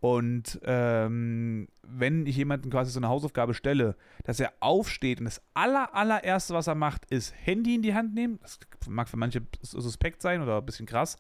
[0.01, 5.41] Und ähm, wenn ich jemanden quasi so eine Hausaufgabe stelle, dass er aufsteht und das
[5.55, 8.39] aller, allererste, was er macht, ist Handy in die Hand nehmen.
[8.43, 8.59] Das
[8.89, 11.17] mag für manche suspekt sein oder ein bisschen krass.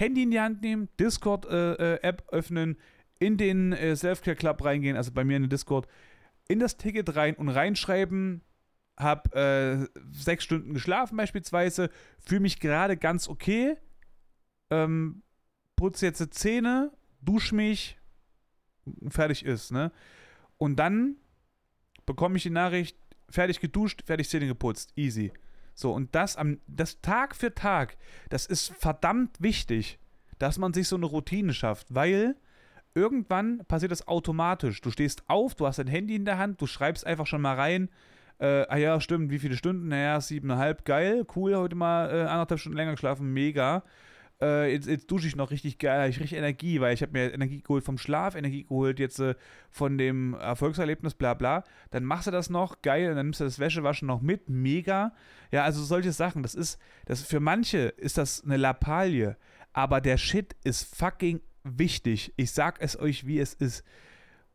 [0.00, 2.78] Handy in die Hand nehmen, Discord-App äh, äh, öffnen,
[3.18, 5.86] in den äh, Selfcare Club reingehen, also bei mir in den Discord,
[6.48, 8.40] in das Ticket rein und reinschreiben,
[8.96, 13.76] habe äh, sechs Stunden geschlafen beispielsweise, fühle mich gerade ganz okay,
[14.70, 15.22] ähm,
[15.76, 17.98] putze jetzt die Zähne, dusche mich,
[19.08, 19.92] fertig ist, ne?
[20.56, 21.16] Und dann
[22.06, 22.96] bekomme ich die Nachricht,
[23.28, 25.30] fertig geduscht, fertig Zähne geputzt, easy.
[25.80, 27.96] So, und das am, das Tag für Tag,
[28.28, 29.98] das ist verdammt wichtig,
[30.38, 32.36] dass man sich so eine Routine schafft, weil
[32.94, 34.82] irgendwann passiert das automatisch.
[34.82, 37.54] Du stehst auf, du hast dein Handy in der Hand, du schreibst einfach schon mal
[37.54, 37.88] rein,
[38.40, 39.88] äh, ah ja, stimmt, wie viele Stunden?
[39.88, 43.82] Naja, siebeneinhalb, geil, cool, heute mal äh, anderthalb Stunden länger geschlafen, mega.
[44.40, 47.32] Äh, jetzt, jetzt dusche ich noch richtig geil, ich richtig Energie, weil ich habe mir
[47.32, 49.34] Energie geholt vom Schlaf, Energie geholt jetzt äh,
[49.70, 51.64] von dem Erfolgserlebnis, bla bla.
[51.90, 55.12] Dann machst du das noch, geil, und dann nimmst du das Wäschewaschen noch mit, mega.
[55.50, 59.36] Ja, also solche Sachen, das ist, das für manche ist das eine Lappalie,
[59.72, 62.32] aber der Shit ist fucking wichtig.
[62.36, 63.84] Ich sag es euch, wie es ist.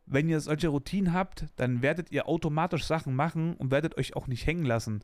[0.08, 4.28] Wenn ihr solche Routinen habt, dann werdet ihr automatisch Sachen machen und werdet euch auch
[4.28, 5.04] nicht hängen lassen.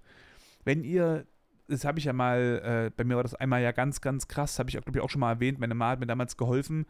[0.64, 1.26] Wenn ihr,
[1.72, 4.60] das habe ich ja mal, äh, bei mir war das einmal ja ganz, ganz krass,
[4.60, 6.86] habe ich, glaube ich, auch schon mal erwähnt, meine Mama hat mir damals geholfen,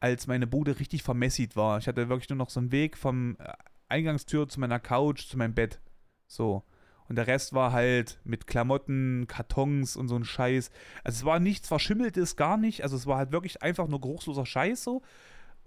[0.00, 1.78] als meine Bude richtig vermessit war.
[1.78, 3.52] Ich hatte wirklich nur noch so einen Weg vom äh,
[3.88, 5.80] Eingangstür zu meiner Couch, zu meinem Bett.
[6.26, 6.64] So.
[7.08, 10.70] Und der Rest war halt mit Klamotten, Kartons und so ein Scheiß.
[11.04, 12.82] Also es war nichts Verschimmeltes, gar nicht.
[12.82, 15.02] Also es war halt wirklich einfach nur geruchsloser Scheiß so.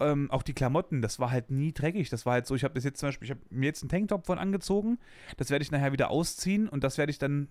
[0.00, 2.10] Ähm, auch die Klamotten, das war halt nie dreckig.
[2.10, 4.26] Das war halt so, ich habe jetzt zum Beispiel, ich habe mir jetzt einen Tanktop
[4.26, 4.98] von angezogen.
[5.36, 7.48] Das werde ich nachher wieder ausziehen und das werde ich dann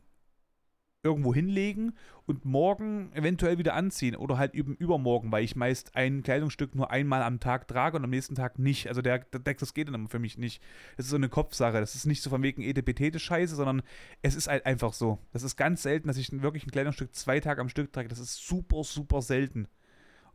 [1.04, 1.94] irgendwo hinlegen
[2.26, 7.22] und morgen eventuell wieder anziehen oder halt übermorgen, weil ich meist ein Kleidungsstück nur einmal
[7.24, 8.88] am Tag trage und am nächsten Tag nicht.
[8.88, 10.62] Also der, der das geht dann für mich nicht.
[10.98, 11.80] Das ist so eine Kopfsache.
[11.80, 13.82] Das ist nicht so von wegen etepetete Scheiße, sondern
[14.22, 15.20] es ist halt einfach so.
[15.32, 18.10] Das ist ganz selten, dass ich wirklich ein Kleidungsstück zwei Tage am Stück trage.
[18.10, 19.68] Das ist super, super selten.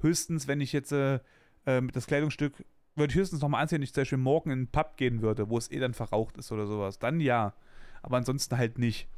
[0.00, 1.20] Höchstens, wenn ich jetzt äh,
[1.66, 4.68] äh das Kleidungsstück würde ich höchstens nochmal anziehen, wenn ich zum Beispiel morgen in den
[4.68, 6.98] Pub gehen würde, wo es eh dann verraucht ist oder sowas.
[6.98, 7.54] Dann ja.
[8.02, 9.08] Aber ansonsten halt nicht.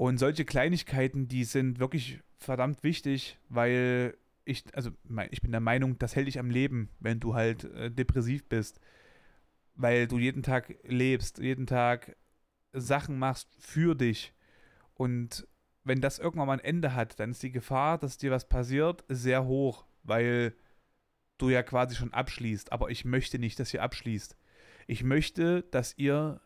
[0.00, 4.92] Und solche Kleinigkeiten, die sind wirklich verdammt wichtig, weil ich, also
[5.30, 8.80] ich bin der Meinung, das hält dich am Leben, wenn du halt äh, depressiv bist.
[9.74, 12.16] Weil du jeden Tag lebst, jeden Tag
[12.72, 14.32] Sachen machst für dich.
[14.94, 15.46] Und
[15.84, 19.04] wenn das irgendwann mal ein Ende hat, dann ist die Gefahr, dass dir was passiert,
[19.10, 20.54] sehr hoch, weil
[21.36, 22.72] du ja quasi schon abschließt.
[22.72, 24.34] Aber ich möchte nicht, dass ihr abschließt.
[24.86, 26.40] Ich möchte, dass ihr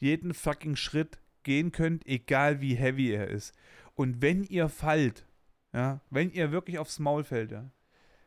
[0.00, 3.54] jeden fucking Schritt gehen könnt, egal wie heavy er ist.
[3.94, 5.26] Und wenn ihr fallt,
[5.72, 7.70] ja, wenn ihr wirklich aufs Maul fällt, ja,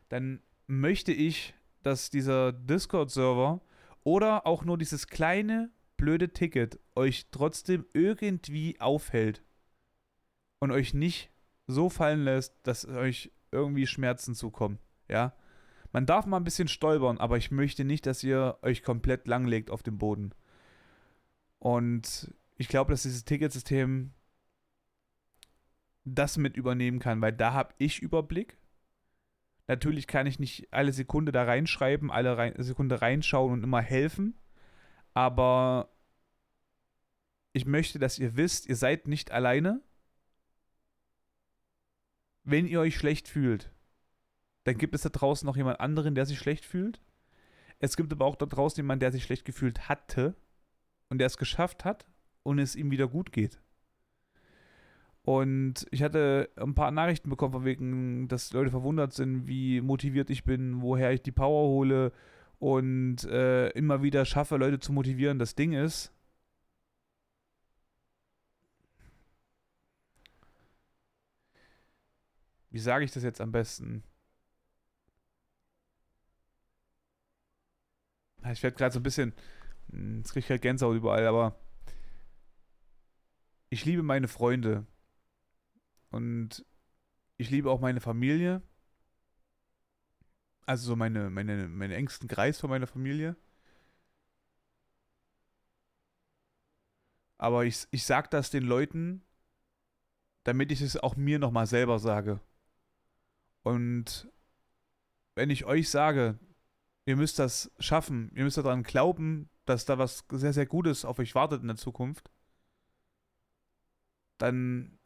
[0.08, 3.60] dann möchte ich, dass dieser Discord-Server
[4.04, 9.42] oder auch nur dieses kleine, blöde Ticket euch trotzdem irgendwie aufhält
[10.58, 11.30] und euch nicht
[11.66, 15.34] so fallen lässt, dass euch irgendwie Schmerzen zukommen, ja.
[15.92, 19.70] Man darf mal ein bisschen stolpern, aber ich möchte nicht, dass ihr euch komplett langlegt
[19.72, 20.32] auf dem Boden.
[21.58, 24.12] Und ich glaube, dass dieses Ticketsystem
[26.04, 28.58] das mit übernehmen kann, weil da habe ich Überblick.
[29.66, 34.38] Natürlich kann ich nicht alle Sekunde da reinschreiben, alle rein, Sekunde reinschauen und immer helfen.
[35.14, 35.90] Aber
[37.54, 39.80] ich möchte, dass ihr wisst, ihr seid nicht alleine.
[42.42, 43.72] Wenn ihr euch schlecht fühlt,
[44.64, 47.00] dann gibt es da draußen noch jemand anderen, der sich schlecht fühlt.
[47.78, 50.34] Es gibt aber auch da draußen jemanden, der sich schlecht gefühlt hatte
[51.08, 52.04] und der es geschafft hat
[52.42, 53.60] und es ihm wieder gut geht.
[55.22, 60.30] Und ich hatte ein paar Nachrichten bekommen, von wegen, dass Leute verwundert sind, wie motiviert
[60.30, 62.12] ich bin, woher ich die Power hole
[62.58, 65.38] und äh, immer wieder schaffe, Leute zu motivieren.
[65.38, 66.12] Das Ding ist,
[72.70, 74.02] wie sage ich das jetzt am besten?
[78.52, 79.32] Ich werde gerade so ein bisschen,
[79.90, 81.56] hm, jetzt kriege ich halt Gänsehaut überall, aber
[83.70, 84.84] ich liebe meine Freunde
[86.10, 86.64] und
[87.36, 88.62] ich liebe auch meine Familie.
[90.66, 93.36] Also so meine, meine, meine engsten Kreis von meiner Familie.
[97.38, 99.22] Aber ich, ich sage das den Leuten,
[100.44, 102.40] damit ich es auch mir nochmal selber sage.
[103.62, 104.28] Und
[105.34, 106.38] wenn ich euch sage,
[107.06, 111.18] ihr müsst das schaffen, ihr müsst daran glauben, dass da was sehr, sehr Gutes auf
[111.18, 112.30] euch wartet in der Zukunft,
[114.40, 114.98] dann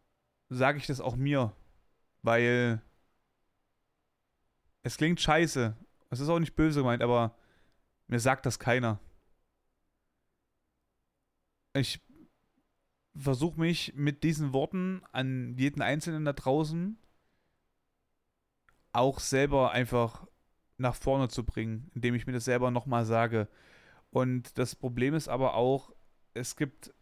[0.48, 1.54] sage ich das auch mir,
[2.22, 2.82] weil
[4.82, 5.76] es klingt scheiße.
[6.10, 7.36] Es ist auch nicht böse gemeint, aber
[8.06, 9.00] mir sagt das keiner.
[11.72, 12.00] Ich
[13.16, 16.98] versuche mich mit diesen Worten an jeden Einzelnen da draußen
[18.92, 20.26] auch selber einfach
[20.76, 23.48] nach vorne zu bringen, indem ich mir das selber nochmal sage.
[24.10, 25.92] Und das Problem ist aber auch,
[26.34, 26.93] es gibt,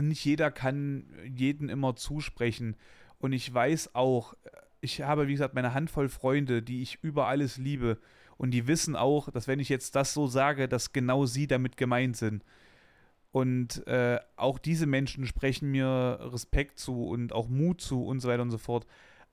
[0.00, 2.76] nicht jeder kann jeden immer zusprechen.
[3.18, 4.34] Und ich weiß auch,
[4.80, 7.98] ich habe, wie gesagt, meine Handvoll Freunde, die ich über alles liebe.
[8.36, 11.76] Und die wissen auch, dass wenn ich jetzt das so sage, dass genau sie damit
[11.76, 12.44] gemeint sind.
[13.30, 18.28] Und äh, auch diese Menschen sprechen mir Respekt zu und auch Mut zu und so
[18.28, 18.86] weiter und so fort.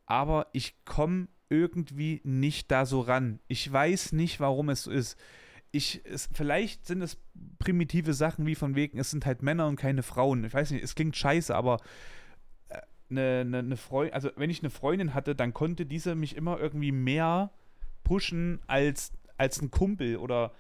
[0.06, 3.39] Aber ich komme irgendwie nicht da so ran.
[3.47, 5.18] Ich weiß nicht, warum es so ist.
[5.72, 7.17] Ich, es, vielleicht sind es
[7.59, 10.43] primitive Sachen wie von wegen, es sind halt Männer und keine Frauen.
[10.43, 11.80] Ich weiß nicht, es klingt scheiße, aber
[13.09, 16.36] eine, äh, eine, eine Freundin, also wenn ich eine Freundin hatte, dann konnte diese mich
[16.36, 17.51] immer irgendwie mehr
[18.03, 20.53] pushen als, als ein Kumpel oder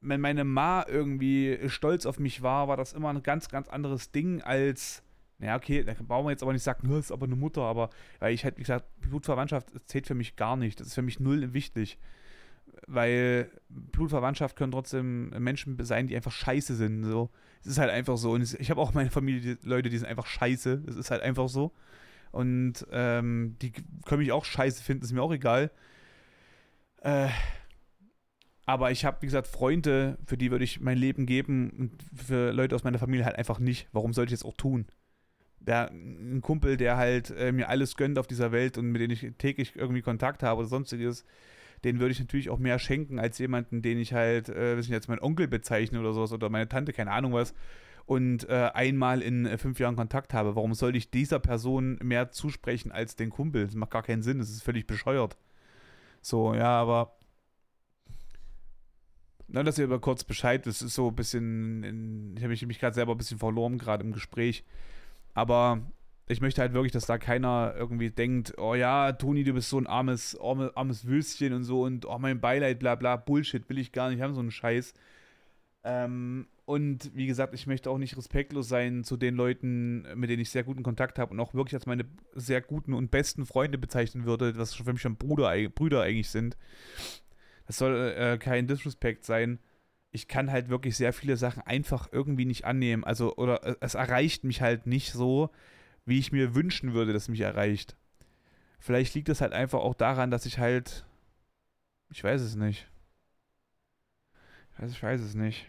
[0.00, 4.10] wenn meine Ma irgendwie stolz auf mich war, war das immer ein ganz, ganz anderes
[4.10, 5.02] Ding als
[5.42, 7.90] naja, okay, da brauchen wir jetzt aber nicht sagen, das ist aber eine Mutter, aber
[8.20, 10.78] weil ich hätte, wie gesagt, Blutverwandtschaft zählt für mich gar nicht.
[10.78, 11.98] Das ist für mich null wichtig.
[12.86, 17.04] Weil Blutverwandtschaft können trotzdem Menschen sein, die einfach scheiße sind.
[17.04, 17.30] So.
[17.60, 18.32] Es ist halt einfach so.
[18.32, 20.84] Und ich habe auch meine Familie, die Leute, die sind einfach scheiße.
[20.86, 21.72] Es ist halt einfach so.
[22.30, 23.72] Und ähm, die
[24.04, 25.70] können mich auch scheiße finden, ist mir auch egal.
[27.02, 27.28] Äh,
[28.64, 32.52] aber ich habe, wie gesagt, Freunde, für die würde ich mein Leben geben und für
[32.52, 33.88] Leute aus meiner Familie halt einfach nicht.
[33.92, 34.86] Warum sollte ich das auch tun?
[35.66, 39.10] der, ein Kumpel, der halt äh, mir alles gönnt auf dieser Welt und mit dem
[39.10, 41.24] ich täglich irgendwie Kontakt habe oder sonstiges,
[41.84, 45.08] den würde ich natürlich auch mehr schenken als jemanden, den ich halt, äh, ich jetzt,
[45.08, 47.54] mein Onkel bezeichne oder sowas oder meine Tante, keine Ahnung was,
[48.06, 50.56] und äh, einmal in äh, fünf Jahren Kontakt habe.
[50.56, 53.66] Warum sollte ich dieser Person mehr zusprechen als den Kumpel?
[53.66, 55.36] Das macht gar keinen Sinn, das ist völlig bescheuert.
[56.20, 57.16] So, ja, aber.
[59.48, 62.64] Na, dass ihr aber kurz Bescheid, das ist so ein bisschen, in, ich habe mich,
[62.64, 64.64] mich gerade selber ein bisschen verloren, gerade im Gespräch.
[65.34, 65.82] Aber
[66.32, 69.78] ich möchte halt wirklich, dass da keiner irgendwie denkt, oh ja, Toni, du bist so
[69.78, 73.78] ein armes, armes, armes Würstchen und so und oh, mein Beileid, bla bla, Bullshit, will
[73.78, 74.94] ich gar nicht haben, so einen Scheiß.
[75.84, 80.42] Ähm, und wie gesagt, ich möchte auch nicht respektlos sein zu den Leuten, mit denen
[80.42, 82.04] ich sehr guten Kontakt habe und auch wirklich als meine
[82.34, 86.56] sehr guten und besten Freunde bezeichnen würde, was für mich schon Bruder, Brüder eigentlich sind.
[87.66, 89.58] Das soll äh, kein Disrespect sein
[90.12, 93.02] ich kann halt wirklich sehr viele Sachen einfach irgendwie nicht annehmen.
[93.02, 95.50] Also, oder äh, es erreicht mich halt nicht so,
[96.04, 97.96] wie ich mir wünschen würde, dass es mich erreicht.
[98.78, 101.04] Vielleicht liegt es halt einfach auch daran, dass ich halt.
[102.10, 102.88] Ich weiß es nicht.
[104.72, 105.66] Ich weiß, ich weiß es nicht.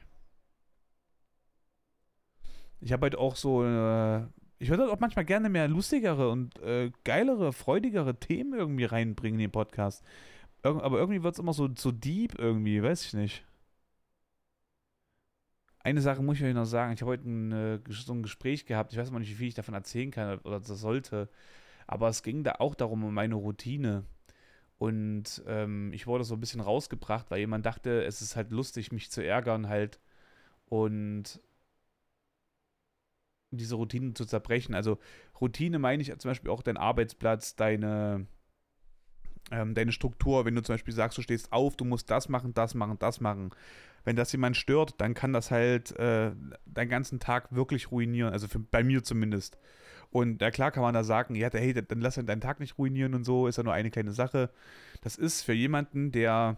[2.80, 3.64] Ich habe halt auch so.
[3.64, 4.24] Äh,
[4.60, 9.40] ich würde halt auch manchmal gerne mehr lustigere und äh, geilere, freudigere Themen irgendwie reinbringen
[9.40, 10.04] in den Podcast.
[10.64, 13.44] Ir aber irgendwie wird es immer so, so deep irgendwie, weiß ich nicht
[15.84, 16.94] eine Sache muss ich euch noch sagen.
[16.94, 18.94] Ich habe heute ein, äh, so ein Gespräch gehabt.
[18.94, 21.30] Ich weiß mal nicht, wie viel ich davon erzählen kann oder das sollte.
[21.88, 24.06] Aber es ging da auch darum, um meine Routine.
[24.78, 28.92] Und ähm, ich wurde so ein bisschen rausgebracht, weil jemand dachte, es ist halt lustig,
[28.92, 30.00] mich zu ärgern halt.
[30.66, 31.42] Und
[33.52, 34.76] diese Routine zu zerbrechen.
[34.76, 35.00] Also
[35.40, 38.26] Routine meine ich zum Beispiel auch dein Arbeitsplatz, deine,
[39.52, 42.54] ähm, deine Struktur, wenn du zum Beispiel sagst, du stehst auf, du musst das machen,
[42.54, 43.52] das machen, das machen.
[44.06, 46.32] Wenn das jemand stört, dann kann das halt äh,
[46.66, 48.34] deinen ganzen Tag wirklich ruinieren.
[48.34, 49.58] Also für, bei mir zumindest.
[50.10, 53.16] Und ja, klar kann man da sagen, ja, hey, dann lass deinen Tag nicht ruinieren
[53.16, 54.52] und so, ist ja nur eine kleine Sache.
[55.02, 56.58] Das ist für jemanden, der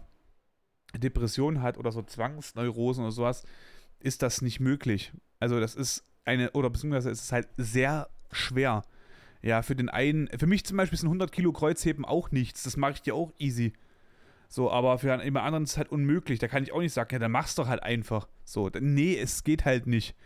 [0.94, 3.44] Depressionen hat oder so Zwangsneurosen oder sowas,
[3.98, 5.12] ist das nicht möglich.
[5.40, 8.82] Also das ist eine, oder beziehungsweise ist es halt sehr schwer.
[9.46, 12.76] Ja, für den einen, für mich zum Beispiel sind 100 Kilo Kreuzheben auch nichts, das
[12.76, 13.74] mache ich dir auch easy.
[14.48, 16.40] So, aber für einen anderen ist es halt unmöglich.
[16.40, 18.26] Da kann ich auch nicht sagen, ja, dann mach's doch halt einfach.
[18.44, 20.16] So, nee, es geht halt nicht.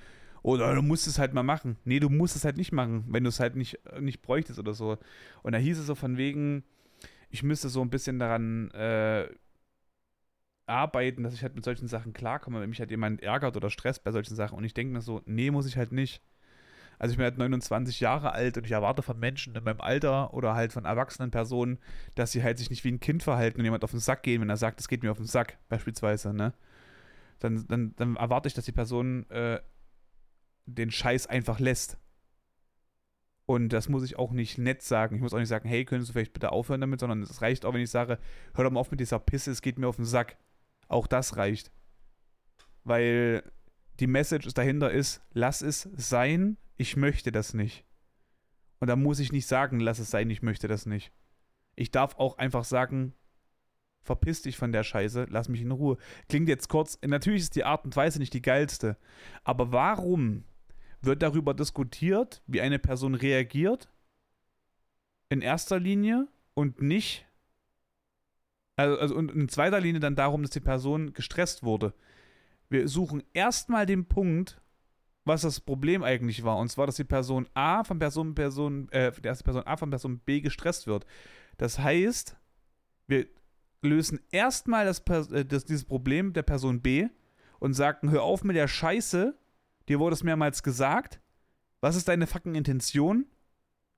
[0.43, 1.77] Oder du musst es halt mal machen.
[1.85, 4.73] Nee, du musst es halt nicht machen, wenn du es halt nicht, nicht bräuchtest oder
[4.73, 4.97] so.
[5.43, 6.65] Und da hieß es so von wegen,
[7.29, 9.29] ich müsste so ein bisschen daran äh,
[10.65, 14.03] arbeiten, dass ich halt mit solchen Sachen klarkomme, wenn mich halt jemand ärgert oder stresst
[14.03, 14.57] bei solchen Sachen.
[14.57, 16.23] Und ich denke mir so, nee, muss ich halt nicht.
[17.01, 20.35] Also ich bin halt 29 Jahre alt und ich erwarte von Menschen in meinem Alter
[20.35, 21.79] oder halt von erwachsenen Personen,
[22.15, 24.43] dass sie halt sich nicht wie ein Kind verhalten und jemand auf den Sack gehen,
[24.43, 26.53] wenn er sagt, es geht mir auf den Sack, beispielsweise, ne?
[27.39, 29.61] Dann, dann, dann erwarte ich, dass die Person äh,
[30.67, 31.97] den Scheiß einfach lässt.
[33.47, 35.17] Und das muss ich auch nicht nett sagen.
[35.17, 37.65] Ich muss auch nicht sagen, hey, könntest du vielleicht bitte aufhören damit, sondern es reicht
[37.65, 38.19] auch, wenn ich sage,
[38.53, 40.37] hör doch mal auf mit dieser Pisse, es geht mir auf den Sack.
[40.87, 41.73] Auch das reicht.
[42.85, 43.43] Weil
[44.01, 47.85] die Message dahinter ist, lass es sein, ich möchte das nicht.
[48.79, 51.13] Und da muss ich nicht sagen, lass es sein, ich möchte das nicht.
[51.77, 53.13] Ich darf auch einfach sagen,
[54.01, 55.99] verpiss dich von der Scheiße, lass mich in Ruhe.
[56.31, 58.97] Klingt jetzt kurz, natürlich ist die Art und Weise nicht die geilste,
[59.45, 60.45] aber warum
[61.03, 63.91] wird darüber diskutiert, wie eine Person reagiert?
[65.29, 67.27] In erster Linie und nicht,
[68.77, 71.93] also, also und in zweiter Linie dann darum, dass die Person gestresst wurde.
[72.71, 74.63] Wir suchen erstmal den Punkt,
[75.25, 76.59] was das Problem eigentlich war.
[76.59, 79.91] Und zwar, dass die Person A von Person, Person, äh, die erste Person A von
[79.91, 81.07] Person B gestresst wird.
[81.59, 82.37] Das heißt,
[83.07, 83.27] wir
[83.83, 85.01] lösen erstmal das,
[85.31, 87.09] äh, das, dieses Problem der Person B
[87.59, 89.37] und sagen, hör auf mit der Scheiße,
[89.89, 91.21] dir wurde es mehrmals gesagt.
[91.81, 93.27] Was ist deine fucking Intention?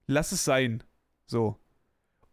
[0.06, 0.82] Lass es sein.
[1.26, 1.58] So.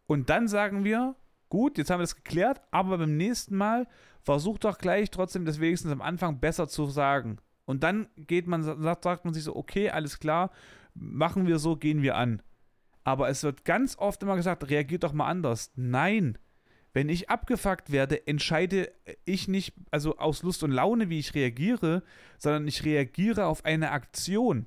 [0.06, 1.16] Und dann sagen wir,
[1.48, 3.86] gut, jetzt haben wir das geklärt, aber beim nächsten Mal
[4.22, 7.38] versuch doch gleich trotzdem das wenigstens am Anfang besser zu sagen.
[7.64, 10.50] Und dann geht man, sagt, sagt man sich so, okay, alles klar,
[10.94, 12.42] machen wir so, gehen wir an.
[13.04, 15.72] Aber es wird ganz oft immer gesagt, reagiert doch mal anders.
[15.76, 16.36] Nein,
[16.92, 18.92] wenn ich abgefuckt werde, entscheide
[19.24, 22.02] ich nicht, also aus Lust und Laune, wie ich reagiere,
[22.38, 24.66] sondern ich reagiere auf eine Aktion.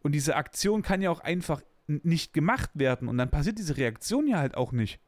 [0.00, 3.08] Und diese Aktion kann ja auch einfach nicht gemacht werden.
[3.08, 5.00] Und dann passiert diese Reaktion ja halt auch nicht.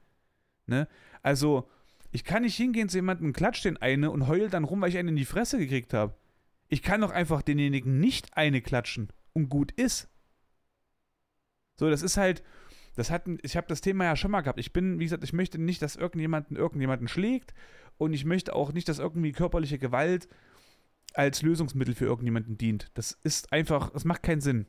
[0.67, 0.89] Ne?
[1.23, 1.69] Also,
[2.11, 4.99] ich kann nicht hingehen zu jemandem, klatsch den eine und heul dann rum, weil ich
[4.99, 6.15] einen in die Fresse gekriegt habe.
[6.69, 10.09] Ich kann doch einfach denjenigen nicht eine klatschen und gut ist.
[11.77, 12.43] So, das ist halt,
[12.97, 14.59] das hat, ich habe das Thema ja schon mal gehabt.
[14.59, 17.55] Ich bin, wie gesagt, ich möchte nicht, dass irgendjemanden irgendjemanden schlägt
[17.97, 20.29] und ich möchte auch nicht, dass irgendwie körperliche Gewalt
[21.15, 22.91] als Lösungsmittel für irgendjemanden dient.
[22.95, 24.67] Das ist einfach, das macht keinen Sinn.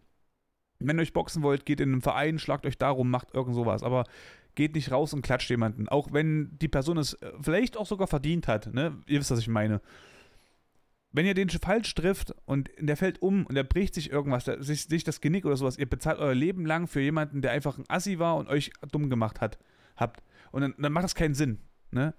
[0.80, 3.84] Wenn ihr euch boxen wollt, geht in einen Verein, schlagt euch darum, macht irgend sowas.
[3.84, 4.06] Aber
[4.56, 5.89] geht nicht raus und klatscht jemanden.
[5.89, 8.74] Auch wenn die Person es äh, vielleicht auch sogar verdient hat.
[8.74, 8.97] Ne?
[9.06, 9.82] Ihr wisst, was ich meine
[11.12, 14.62] wenn ihr den falsch trifft und der fällt um und er bricht sich irgendwas, der,
[14.62, 17.78] sich, sich das Genick oder sowas, ihr bezahlt euer Leben lang für jemanden, der einfach
[17.78, 19.57] ein Assi war und euch dumm gemacht hat,
[19.95, 20.22] habt.
[20.51, 21.60] Und dann, dann macht das keinen Sinn,
[21.91, 22.14] ne?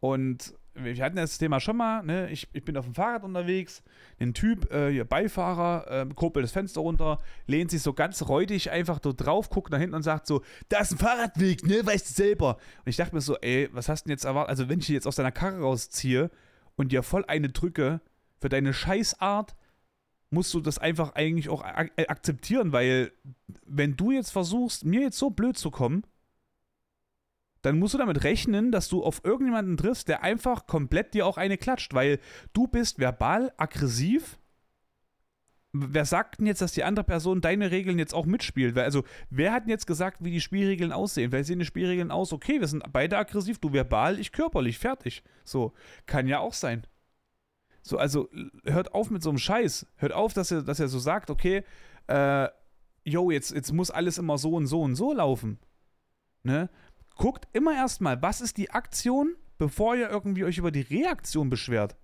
[0.00, 2.28] Und wir hatten das Thema schon mal, ne?
[2.30, 3.82] Ich, ich bin auf dem Fahrrad unterwegs,
[4.18, 8.72] ein Typ, äh, hier Beifahrer, äh, kurbelt das Fenster runter, lehnt sich so ganz räudig
[8.72, 11.86] einfach dort drauf, guckt nach hinten und sagt so, da ist ein Fahrradweg, ne?
[11.86, 12.56] Weißt du selber.
[12.84, 14.50] Und ich dachte mir so, ey, was hast du denn jetzt erwartet?
[14.50, 16.30] Also, wenn ich jetzt aus deiner Karre rausziehe,
[16.76, 18.00] und dir voll eine drücke
[18.40, 19.56] für deine Scheißart,
[20.30, 23.12] musst du das einfach eigentlich auch ak äh, akzeptieren, weil
[23.64, 26.04] wenn du jetzt versuchst, mir jetzt so blöd zu kommen,
[27.62, 31.38] dann musst du damit rechnen, dass du auf irgendjemanden triffst, der einfach komplett dir auch
[31.38, 32.18] eine klatscht, weil
[32.52, 34.38] du bist verbal aggressiv
[35.74, 38.78] wer sagt denn jetzt, dass die andere Person deine Regeln jetzt auch mitspielt?
[38.78, 41.32] Also, wer hat denn jetzt gesagt, wie die Spielregeln aussehen?
[41.32, 42.32] Wer sehen die Spielregeln aus?
[42.32, 45.24] Okay, wir sind beide aggressiv, du verbal, ich körperlich, fertig.
[45.44, 45.72] So,
[46.06, 46.86] kann ja auch sein.
[47.82, 48.28] So, also,
[48.64, 49.86] hört auf mit so einem Scheiß.
[49.96, 51.64] Hört auf, dass er, dass er so sagt, okay,
[52.06, 52.48] äh,
[53.02, 55.58] yo, jetzt, jetzt muss alles immer so und so und so laufen.
[56.44, 56.70] Ne?
[57.16, 61.96] Guckt immer erstmal, was ist die Aktion, bevor ihr irgendwie euch über die Reaktion beschwert.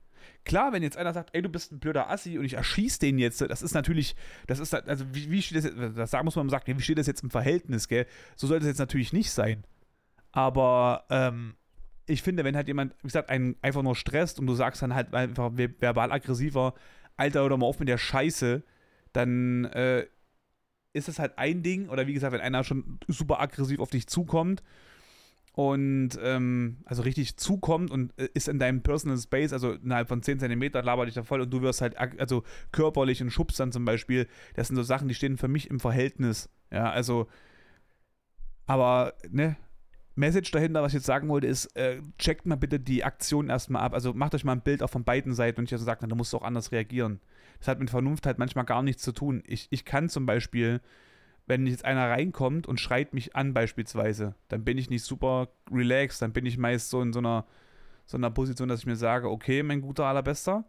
[0.45, 3.19] Klar, wenn jetzt einer sagt, ey, du bist ein blöder Assi und ich erschieß den
[3.19, 4.17] jetzt, das ist natürlich,
[4.47, 7.07] das ist, also wie, wie steht das jetzt, das muss man sagen, wie steht das
[7.07, 8.07] jetzt im Verhältnis, gell?
[8.37, 9.65] So sollte es jetzt natürlich nicht sein.
[10.33, 11.55] Aber, ähm,
[12.07, 14.95] ich finde, wenn halt jemand, wie gesagt, einen einfach nur stresst und du sagst dann
[14.95, 16.75] halt einfach verbal aggressiver,
[17.17, 18.63] Alter, oder mal auf mit der Scheiße,
[19.13, 20.07] dann äh,
[20.93, 21.89] ist das halt ein Ding.
[21.89, 24.63] Oder wie gesagt, wenn einer schon super aggressiv auf dich zukommt
[25.69, 30.23] und ähm, also richtig zukommt und äh, ist in deinem Personal Space, also innerhalb von
[30.23, 33.71] 10 cm labert dich da voll und du wirst halt also körperlich und schubst dann
[33.71, 34.27] zum Beispiel.
[34.55, 36.49] Das sind so Sachen, die stehen für mich im Verhältnis.
[36.71, 37.27] Ja, also,
[38.65, 39.59] aber, ne,
[40.15, 43.83] Message dahinter, was ich jetzt sagen wollte, ist, äh, checkt mal bitte die Aktion erstmal
[43.83, 43.93] ab.
[43.93, 46.33] Also macht euch mal ein Bild auch von beiden Seiten und ich also sagt, musst
[46.33, 47.21] du auch anders reagieren.
[47.59, 49.43] Das hat mit Vernunft halt manchmal gar nichts zu tun.
[49.47, 50.81] Ich, ich kann zum Beispiel
[51.47, 56.23] wenn jetzt einer reinkommt und schreit mich an beispielsweise, dann bin ich nicht super relaxed,
[56.23, 57.47] dann bin ich meist so in so einer,
[58.07, 60.65] so einer Position, dass ich mir sage, okay, mein guter Allerbester,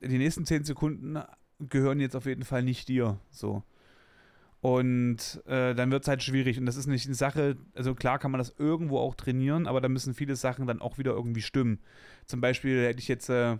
[0.00, 1.18] die nächsten 10 Sekunden
[1.60, 3.62] gehören jetzt auf jeden Fall nicht dir, so.
[4.60, 6.56] Und äh, dann wird es halt schwierig.
[6.56, 9.80] Und das ist nicht eine Sache, also klar kann man das irgendwo auch trainieren, aber
[9.80, 11.80] da müssen viele Sachen dann auch wieder irgendwie stimmen.
[12.26, 13.58] Zum Beispiel hätte ich jetzt äh,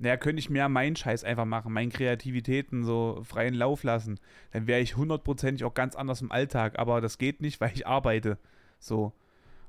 [0.00, 4.18] naja, könnte ich mehr meinen Scheiß einfach machen, meinen Kreativitäten so freien Lauf lassen,
[4.50, 7.86] dann wäre ich hundertprozentig auch ganz anders im Alltag, aber das geht nicht, weil ich
[7.86, 8.38] arbeite.
[8.78, 9.12] So.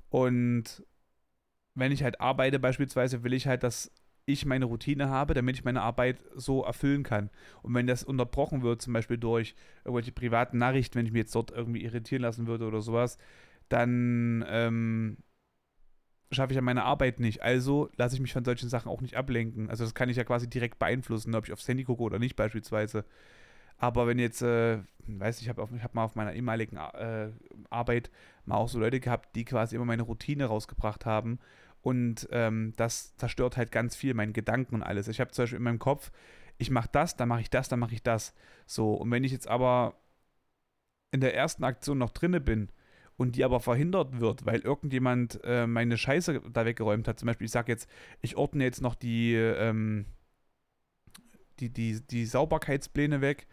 [0.09, 0.85] Und
[1.75, 3.91] wenn ich halt arbeite beispielsweise, will ich halt, dass
[4.25, 7.29] ich meine Routine habe, damit ich meine Arbeit so erfüllen kann.
[7.61, 9.53] Und wenn das unterbrochen wird, zum Beispiel durch
[9.83, 13.17] irgendwelche privaten Nachrichten, wenn ich mich jetzt dort irgendwie irritieren lassen würde oder sowas,
[13.67, 15.17] dann ähm,
[16.31, 17.41] schaffe ich ja meine Arbeit nicht.
[17.41, 19.69] Also lasse ich mich von solchen Sachen auch nicht ablenken.
[19.69, 22.35] Also das kann ich ja quasi direkt beeinflussen, ob ich aufs Handy gucke oder nicht
[22.35, 23.05] beispielsweise.
[23.77, 27.29] Aber wenn jetzt, äh, weiß ich, habe hab mal auf meiner ehemaligen äh,
[27.69, 28.11] Arbeit
[28.45, 31.39] mal auch so Leute gehabt, die quasi immer meine Routine rausgebracht haben.
[31.81, 35.07] Und ähm, das zerstört halt ganz viel, meinen Gedanken und alles.
[35.07, 36.11] Ich habe zum Beispiel in meinem Kopf,
[36.59, 38.35] ich mache das, dann mache ich das, dann mache ich das.
[38.67, 39.95] So, und wenn ich jetzt aber
[41.11, 42.69] in der ersten Aktion noch drinne bin,
[43.21, 47.19] und die aber verhindert wird, weil irgendjemand äh, meine Scheiße da weggeräumt hat.
[47.19, 47.87] Zum Beispiel, ich sage jetzt,
[48.19, 50.07] ich ordne jetzt noch die, ähm,
[51.59, 53.45] die, die, die Sauberkeitspläne weg,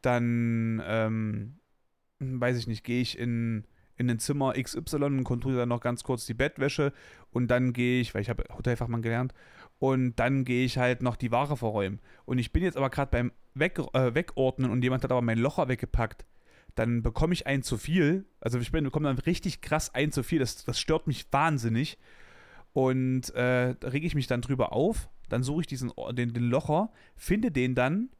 [0.00, 1.60] dann, ähm,
[2.18, 3.64] weiß ich nicht, gehe ich in,
[3.96, 6.92] in ein Zimmer XY und kontrolliere dann noch ganz kurz die Bettwäsche
[7.30, 9.32] und dann gehe ich, weil ich habe Hotelfachmann gelernt,
[9.78, 12.00] und dann gehe ich halt noch die Ware verräumen.
[12.24, 15.38] Und ich bin jetzt aber gerade beim Weg, äh, Wegordnen und jemand hat aber mein
[15.38, 16.24] Locher weggepackt
[16.74, 18.24] dann bekomme ich ein zu viel.
[18.40, 20.38] Also ich bekomme dann richtig krass ein zu viel.
[20.38, 21.98] Das, das stört mich wahnsinnig.
[22.72, 25.10] Und äh, rege ich mich dann drüber auf.
[25.28, 28.10] Dann suche ich diesen den, den Locher, finde den dann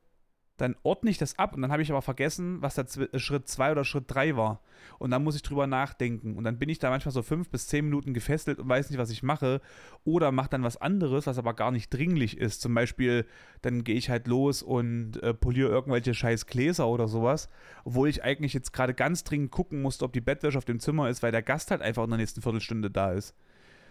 [0.59, 3.49] dann ordne ich das ab und dann habe ich aber vergessen, was der Z Schritt
[3.49, 4.61] 2 oder Schritt 3 war.
[4.99, 6.37] Und dann muss ich drüber nachdenken.
[6.37, 8.99] Und dann bin ich da manchmal so fünf bis zehn Minuten gefesselt und weiß nicht,
[8.99, 9.61] was ich mache.
[10.05, 12.61] Oder mache dann was anderes, was aber gar nicht dringlich ist.
[12.61, 13.27] Zum Beispiel,
[13.63, 17.49] dann gehe ich halt los und äh, poliere irgendwelche scheiß Gläser oder sowas.
[17.85, 21.09] Obwohl ich eigentlich jetzt gerade ganz dringend gucken musste, ob die Bettwäsche auf dem Zimmer
[21.09, 23.35] ist, weil der Gast halt einfach in der nächsten Viertelstunde da ist.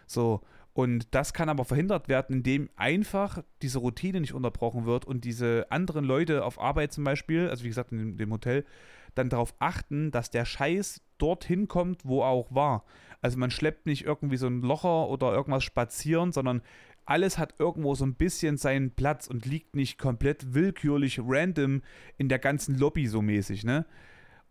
[0.08, 0.42] So,
[0.74, 5.68] und das kann aber verhindert werden, indem einfach diese Routine nicht unterbrochen wird und diese
[5.70, 8.66] anderen Leute auf Arbeit zum Beispiel, also wie gesagt in dem, Hotel,
[9.14, 12.86] dann darauf achten, dass der Scheiß dorthin kommt, wo er auch war.
[13.22, 16.62] Also man schleppt nicht irgendwie so ein Locher oder irgendwas spazieren, sondern
[17.06, 21.82] alles hat irgendwo so ein bisschen seinen Platz und liegt nicht komplett willkürlich random
[22.18, 23.86] in der ganzen Lobby so mäßig, ne?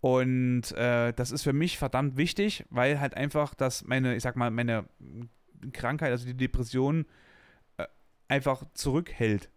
[0.02, 4.34] Und äh, das ist für mich verdammt wichtig, weil halt einfach das meine, ich sag
[4.34, 4.86] mal, meine
[5.72, 7.06] Krankheit, also die Depression,
[7.76, 7.86] äh,
[8.28, 9.50] einfach zurückhält.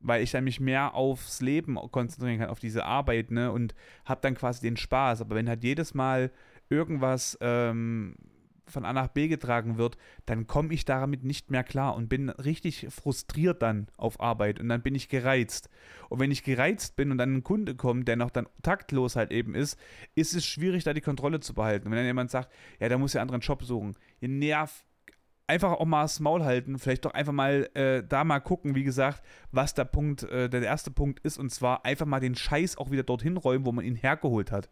[0.00, 3.50] Weil ich dann mich mehr aufs Leben konzentrieren kann, auf diese Arbeit, ne?
[3.50, 3.74] Und
[4.04, 5.22] habe dann quasi den Spaß.
[5.22, 6.30] Aber wenn halt jedes Mal
[6.68, 8.14] irgendwas ähm,
[8.68, 12.30] von A nach B getragen wird, dann komme ich damit nicht mehr klar und bin
[12.30, 15.70] richtig frustriert dann auf Arbeit und dann bin ich gereizt.
[16.08, 19.30] Und wenn ich gereizt bin und dann ein Kunde kommt, der noch dann taktlos halt
[19.30, 19.78] eben ist,
[20.14, 21.86] ist es schwierig, da die Kontrolle zu behalten.
[21.86, 24.84] Und wenn dann jemand sagt, ja, da muss ja einen anderen Job suchen, ihr nervt
[25.46, 28.84] einfach auch mal das Maul halten, vielleicht doch einfach mal äh, da mal gucken, wie
[28.84, 29.22] gesagt,
[29.52, 32.90] was der Punkt, äh, der erste Punkt ist, und zwar einfach mal den Scheiß auch
[32.90, 34.68] wieder dorthin räumen, wo man ihn hergeholt hat.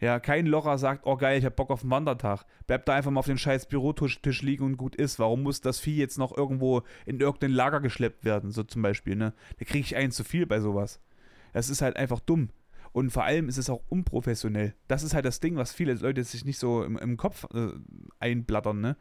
[0.00, 2.44] Ja, kein Locher sagt, oh geil, ich hab Bock auf einen Wandertag.
[2.66, 5.18] Bleibt da einfach mal auf dem scheiß Bürotisch liegen und gut ist.
[5.18, 9.16] Warum muss das Vieh jetzt noch irgendwo in irgendein Lager geschleppt werden, so zum Beispiel,
[9.16, 9.32] ne?
[9.58, 11.00] Da kriege ich einen zu viel bei sowas.
[11.52, 12.50] Das ist halt einfach dumm.
[12.92, 14.74] Und vor allem ist es auch unprofessionell.
[14.88, 17.70] Das ist halt das Ding, was viele Leute sich nicht so im, im Kopf äh,
[18.18, 18.96] einblattern, ne?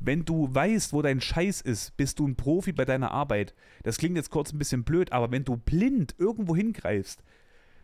[0.00, 3.54] Wenn du weißt, wo dein Scheiß ist, bist du ein Profi bei deiner Arbeit.
[3.82, 7.22] Das klingt jetzt kurz ein bisschen blöd, aber wenn du blind irgendwo hingreifst,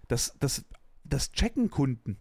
[0.09, 0.65] das, das,
[1.05, 2.17] das checken Kunden.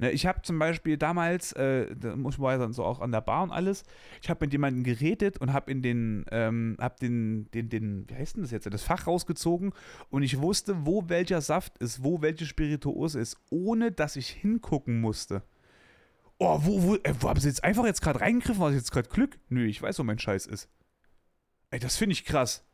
[0.00, 3.20] Ne, ich habe zum Beispiel damals, äh, da muss man dann so auch an der
[3.20, 3.82] Bar und alles,
[4.22, 8.14] ich habe mit jemandem geredet und habe in den, ähm, hab den, den, den, wie
[8.14, 9.72] heißt denn das jetzt, das Fach rausgezogen
[10.10, 15.00] und ich wusste, wo welcher Saft ist, wo welche Spirituose ist, ohne dass ich hingucken
[15.00, 15.42] musste
[16.38, 18.60] oh, wo, wo, äh, wo haben sie jetzt einfach jetzt gerade reingegriffen?
[18.60, 19.38] War das jetzt gerade Glück?
[19.48, 20.68] Nö, ich weiß, wo mein Scheiß ist.
[21.70, 22.64] Ey, das finde ich krass.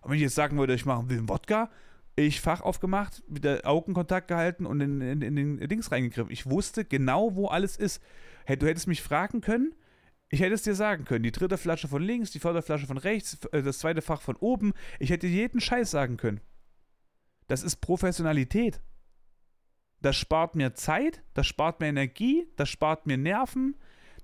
[0.00, 1.70] Und wenn ich jetzt sagen würde, ich mache einen Wodka,
[2.16, 6.30] Ich Fach aufgemacht, wieder Augenkontakt gehalten und in, in, in den Dings reingegriffen.
[6.30, 8.02] Ich wusste genau, wo alles ist.
[8.46, 9.74] Du hättest mich fragen können,
[10.28, 11.22] ich hätte es dir sagen können.
[11.22, 14.72] Die dritte Flasche von links, die vierte von rechts, äh, das zweite Fach von oben.
[14.98, 16.40] Ich hätte jeden Scheiß sagen können.
[17.46, 18.80] Das ist Professionalität.
[20.04, 23.74] Das spart mir Zeit, das spart mir Energie, das spart mir Nerven,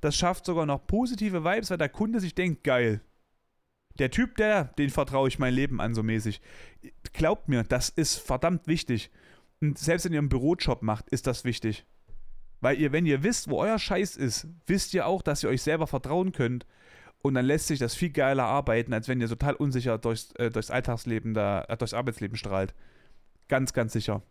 [0.03, 3.01] das schafft sogar noch positive Vibes, weil der Kunde sich denkt, geil.
[3.99, 6.43] Der Typ, der, den vertraue ich mein Leben an, so mäßig.
[7.15, 9.11] Glaubt mir, das ist verdammt wichtig.
[9.63, 11.87] Und selbst wenn ihr einen Bürojob macht, ist das wichtig.
[12.61, 15.63] Weil ihr, wenn ihr wisst, wo euer Scheiß ist, wisst ihr auch, dass ihr euch
[15.63, 16.67] selber vertrauen könnt.
[17.23, 20.51] Und dann lässt sich das viel geiler arbeiten, als wenn ihr total unsicher durchs, äh,
[20.51, 22.75] durchs Alltagsleben, da, äh, durchs Arbeitsleben strahlt.
[23.49, 24.23] Ganz, ganz sicher.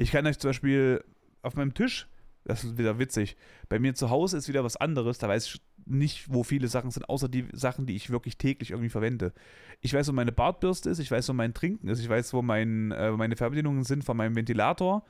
[0.00, 1.04] Ich kann euch zum Beispiel
[1.42, 2.08] auf meinem Tisch,
[2.44, 3.36] das ist wieder witzig,
[3.68, 6.90] bei mir zu Hause ist wieder was anderes, da weiß ich nicht, wo viele Sachen
[6.90, 9.34] sind, außer die Sachen, die ich wirklich täglich irgendwie verwende.
[9.82, 12.40] Ich weiß, wo meine Bartbürste ist, ich weiß, wo mein Trinken ist, ich weiß, wo
[12.40, 15.04] mein, äh, meine Fernbedienungen sind von meinem Ventilator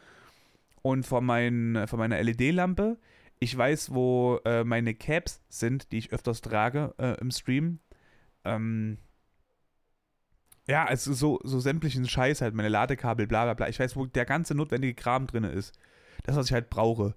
[0.82, 2.98] und von, mein, von meiner LED-Lampe.
[3.38, 7.78] Ich weiß, wo äh, meine Caps sind, die ich öfters trage äh, im Stream.
[8.44, 8.98] Ähm,
[10.70, 13.68] ja, also so, so sämtlichen Scheiß halt, meine Ladekabel, bla bla bla.
[13.68, 15.76] Ich weiß, wo der ganze notwendige Kram drin ist.
[16.22, 17.16] Das, was ich halt brauche.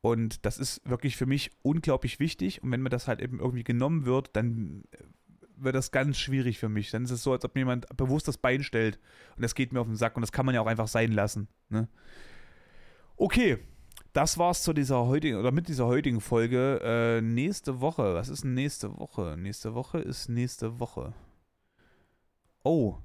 [0.00, 2.62] Und das ist wirklich für mich unglaublich wichtig.
[2.62, 4.98] Und wenn mir das halt eben irgendwie genommen wird, dann äh,
[5.56, 6.92] wird das ganz schwierig für mich.
[6.92, 9.00] Dann ist es so, als ob mir jemand bewusst das Bein stellt.
[9.34, 10.14] Und das geht mir auf den Sack.
[10.14, 11.48] Und das kann man ja auch einfach sein lassen.
[11.70, 11.88] Ne?
[13.16, 13.58] Okay,
[14.12, 16.80] das war's zu dieser heutigen oder mit dieser heutigen Folge.
[16.84, 19.36] Äh, nächste Woche, was ist denn nächste Woche?
[19.36, 21.12] Nächste Woche ist nächste Woche.
[22.64, 22.96] Oh,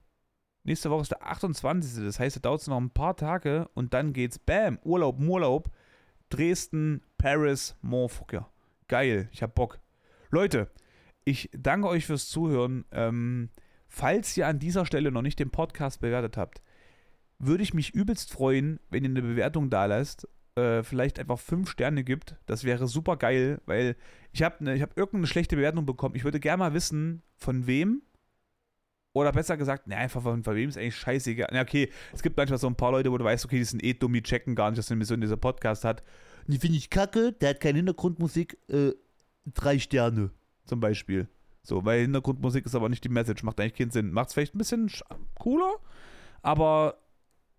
[0.64, 2.03] nächste Woche ist der 28.
[2.03, 5.70] Das heißt, es dauert noch ein paar Tage und dann geht's, bam, Urlaub, Urlaub.
[6.30, 8.51] Dresden, Paris, Moorfucker.
[8.88, 9.80] Geil, ich hab Bock.
[10.30, 10.70] Leute,
[11.26, 12.86] ich danke euch fürs Zuhören.
[12.91, 13.49] Ähm,
[13.88, 16.62] falls ihr an dieser Stelle noch nicht den Podcast bewertet habt,
[17.39, 20.28] würde ich mich übelst freuen, wenn ihr eine Bewertung da lasst.
[20.55, 22.36] Äh, vielleicht einfach fünf Sterne gibt.
[22.45, 23.95] Das wäre super geil, weil
[24.32, 26.16] ich habe ne, hab irgendeine schlechte Bewertung bekommen.
[26.16, 28.03] Ich würde gerne mal wissen, von wem
[29.20, 31.49] oder besser gesagt, ne, einfach von, von wem ist eigentlich scheißegal.
[31.51, 33.84] Na, okay, es gibt manchmal so ein paar Leute, wo du weißt, okay, die sind
[33.84, 36.03] eh dumm, die checken gar nicht, dass eine Mission dieser Podcast hat.
[36.47, 38.91] Die finde ich kacke, der hat keine Hintergrundmusik, äh,
[39.53, 40.32] drei Sterne
[40.65, 41.28] zum Beispiel.
[41.63, 44.11] So, weil Hintergrundmusik ist aber nicht die Message, macht eigentlich keinen Sinn.
[44.11, 44.89] Macht es vielleicht ein bisschen
[45.36, 45.76] cooler,
[46.41, 46.97] aber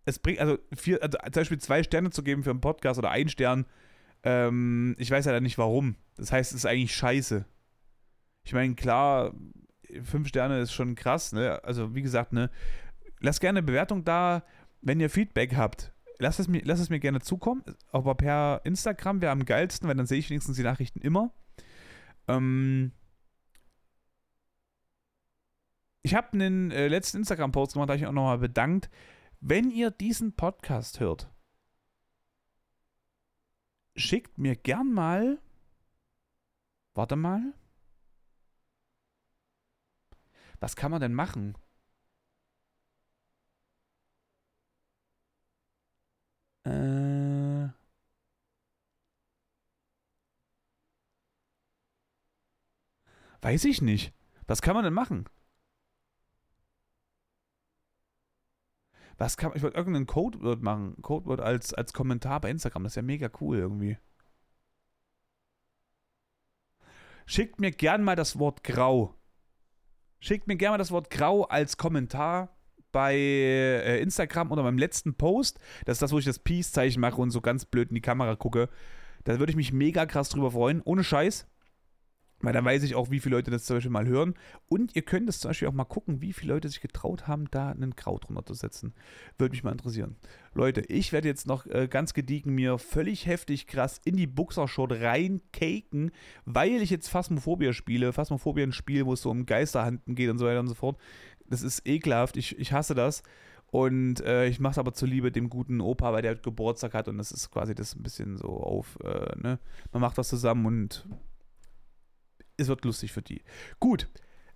[0.05, 3.11] es bringt, also, vier, also zum Beispiel zwei Sterne zu geben für einen Podcast oder
[3.11, 3.67] einen Stern,
[4.23, 5.97] ähm, ich weiß ja dann nicht warum.
[6.17, 7.45] Das heißt, es ist eigentlich scheiße.
[8.45, 9.33] Ich meine, klar,
[10.03, 11.63] fünf Sterne ist schon krass, ne?
[11.65, 12.51] Also, wie gesagt, ne?
[13.21, 14.45] Lasst gerne eine Bewertung da,
[14.81, 15.93] wenn ihr Feedback habt.
[16.19, 17.63] Lasst es mir, lasst es mir gerne zukommen.
[17.93, 21.33] Aber per Instagram wäre am geilsten, weil dann sehe ich wenigstens die Nachrichten immer.
[22.29, 22.93] Ähm,
[26.03, 28.91] ich habe einen äh, letzten Instagram-Post gemacht, da habe ich auch nochmal bedankt.
[29.41, 31.31] Wenn ihr diesen Podcast hört,
[33.97, 35.39] schickt mir gern mal.
[36.95, 37.55] Warte mal.
[40.61, 41.57] Was kann man denn machen?
[46.65, 47.69] Äh.
[53.43, 54.13] Weiß ich nicht.
[54.47, 55.29] Was kann man denn machen?
[59.19, 60.97] Was kann ich wollte irgendeinen Codewort machen.
[61.03, 62.85] Codewort als, als Kommentar bei Instagram.
[62.85, 63.99] Das ist ja mega cool irgendwie.
[67.27, 69.15] Schickt mir gern mal das Wort grau.
[70.21, 72.55] Schickt mir gerne mal das Wort grau als Kommentar
[72.93, 75.59] bei äh, Instagram oder beim letzten Post.
[75.87, 78.37] Das ist das, wo ich das Peace-Zeichen mache und so ganz blöd in die Kamera
[78.37, 78.69] gucke.
[79.25, 80.83] Da würde ich mich mega krass drüber freuen.
[80.85, 81.47] Ohne Scheiß.
[82.43, 84.35] Weil dann weiß ich auch, wie viele Leute das zum Beispiel mal hören.
[84.69, 87.51] Und ihr könnt es zum Beispiel auch mal gucken, wie viele Leute sich getraut haben,
[87.51, 88.95] da einen Kraut drunter zu setzen.
[89.37, 90.17] Würde mich mal interessieren.
[90.55, 94.93] Leute, ich werde jetzt noch äh, ganz gediegen mir völlig heftig krass in die Boxershort
[94.93, 96.13] reincaken,
[96.47, 98.13] weil ich jetzt Phasmophobia spiele.
[98.13, 100.99] Phasmophobia ein Spiel, wo es so um Geisterhanden geht und so weiter und so fort.
[101.47, 102.37] Das ist ekelhaft.
[102.37, 103.23] Ich, ich hasse das.
[103.71, 107.19] Und äh, ich mache es aber zuliebe dem guten Opa, weil der Geburtstag hat und
[107.19, 109.61] das ist quasi das ein bisschen so auf, äh, ne?
[109.93, 111.07] Man macht das zusammen und
[112.61, 113.43] es wird lustig für die.
[113.79, 114.09] Gut.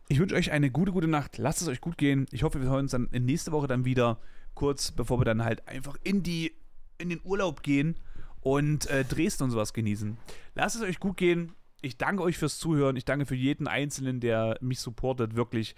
[0.08, 1.38] Ich wünsche euch eine gute, gute Nacht.
[1.38, 2.26] Lasst es euch gut gehen.
[2.30, 4.18] Ich hoffe, wir hören uns dann nächste Woche dann wieder,
[4.54, 6.52] kurz bevor wir dann halt einfach in die,
[6.98, 7.96] in den Urlaub gehen
[8.40, 10.18] und äh, Dresden und sowas genießen.
[10.54, 11.54] Lasst es euch gut gehen.
[11.80, 12.96] Ich danke euch fürs Zuhören.
[12.96, 15.74] Ich danke für jeden Einzelnen, der mich supportet, wirklich.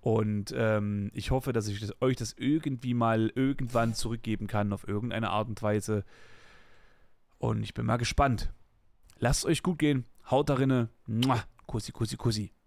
[0.00, 4.86] Und ähm, ich hoffe, dass ich das, euch das irgendwie mal irgendwann zurückgeben kann, auf
[4.86, 6.04] irgendeine Art und Weise.
[7.38, 8.52] Und ich bin mal gespannt.
[9.18, 10.04] Lasst euch gut gehen.
[10.30, 10.88] Haut darinne.
[11.68, 12.57] così, così, così.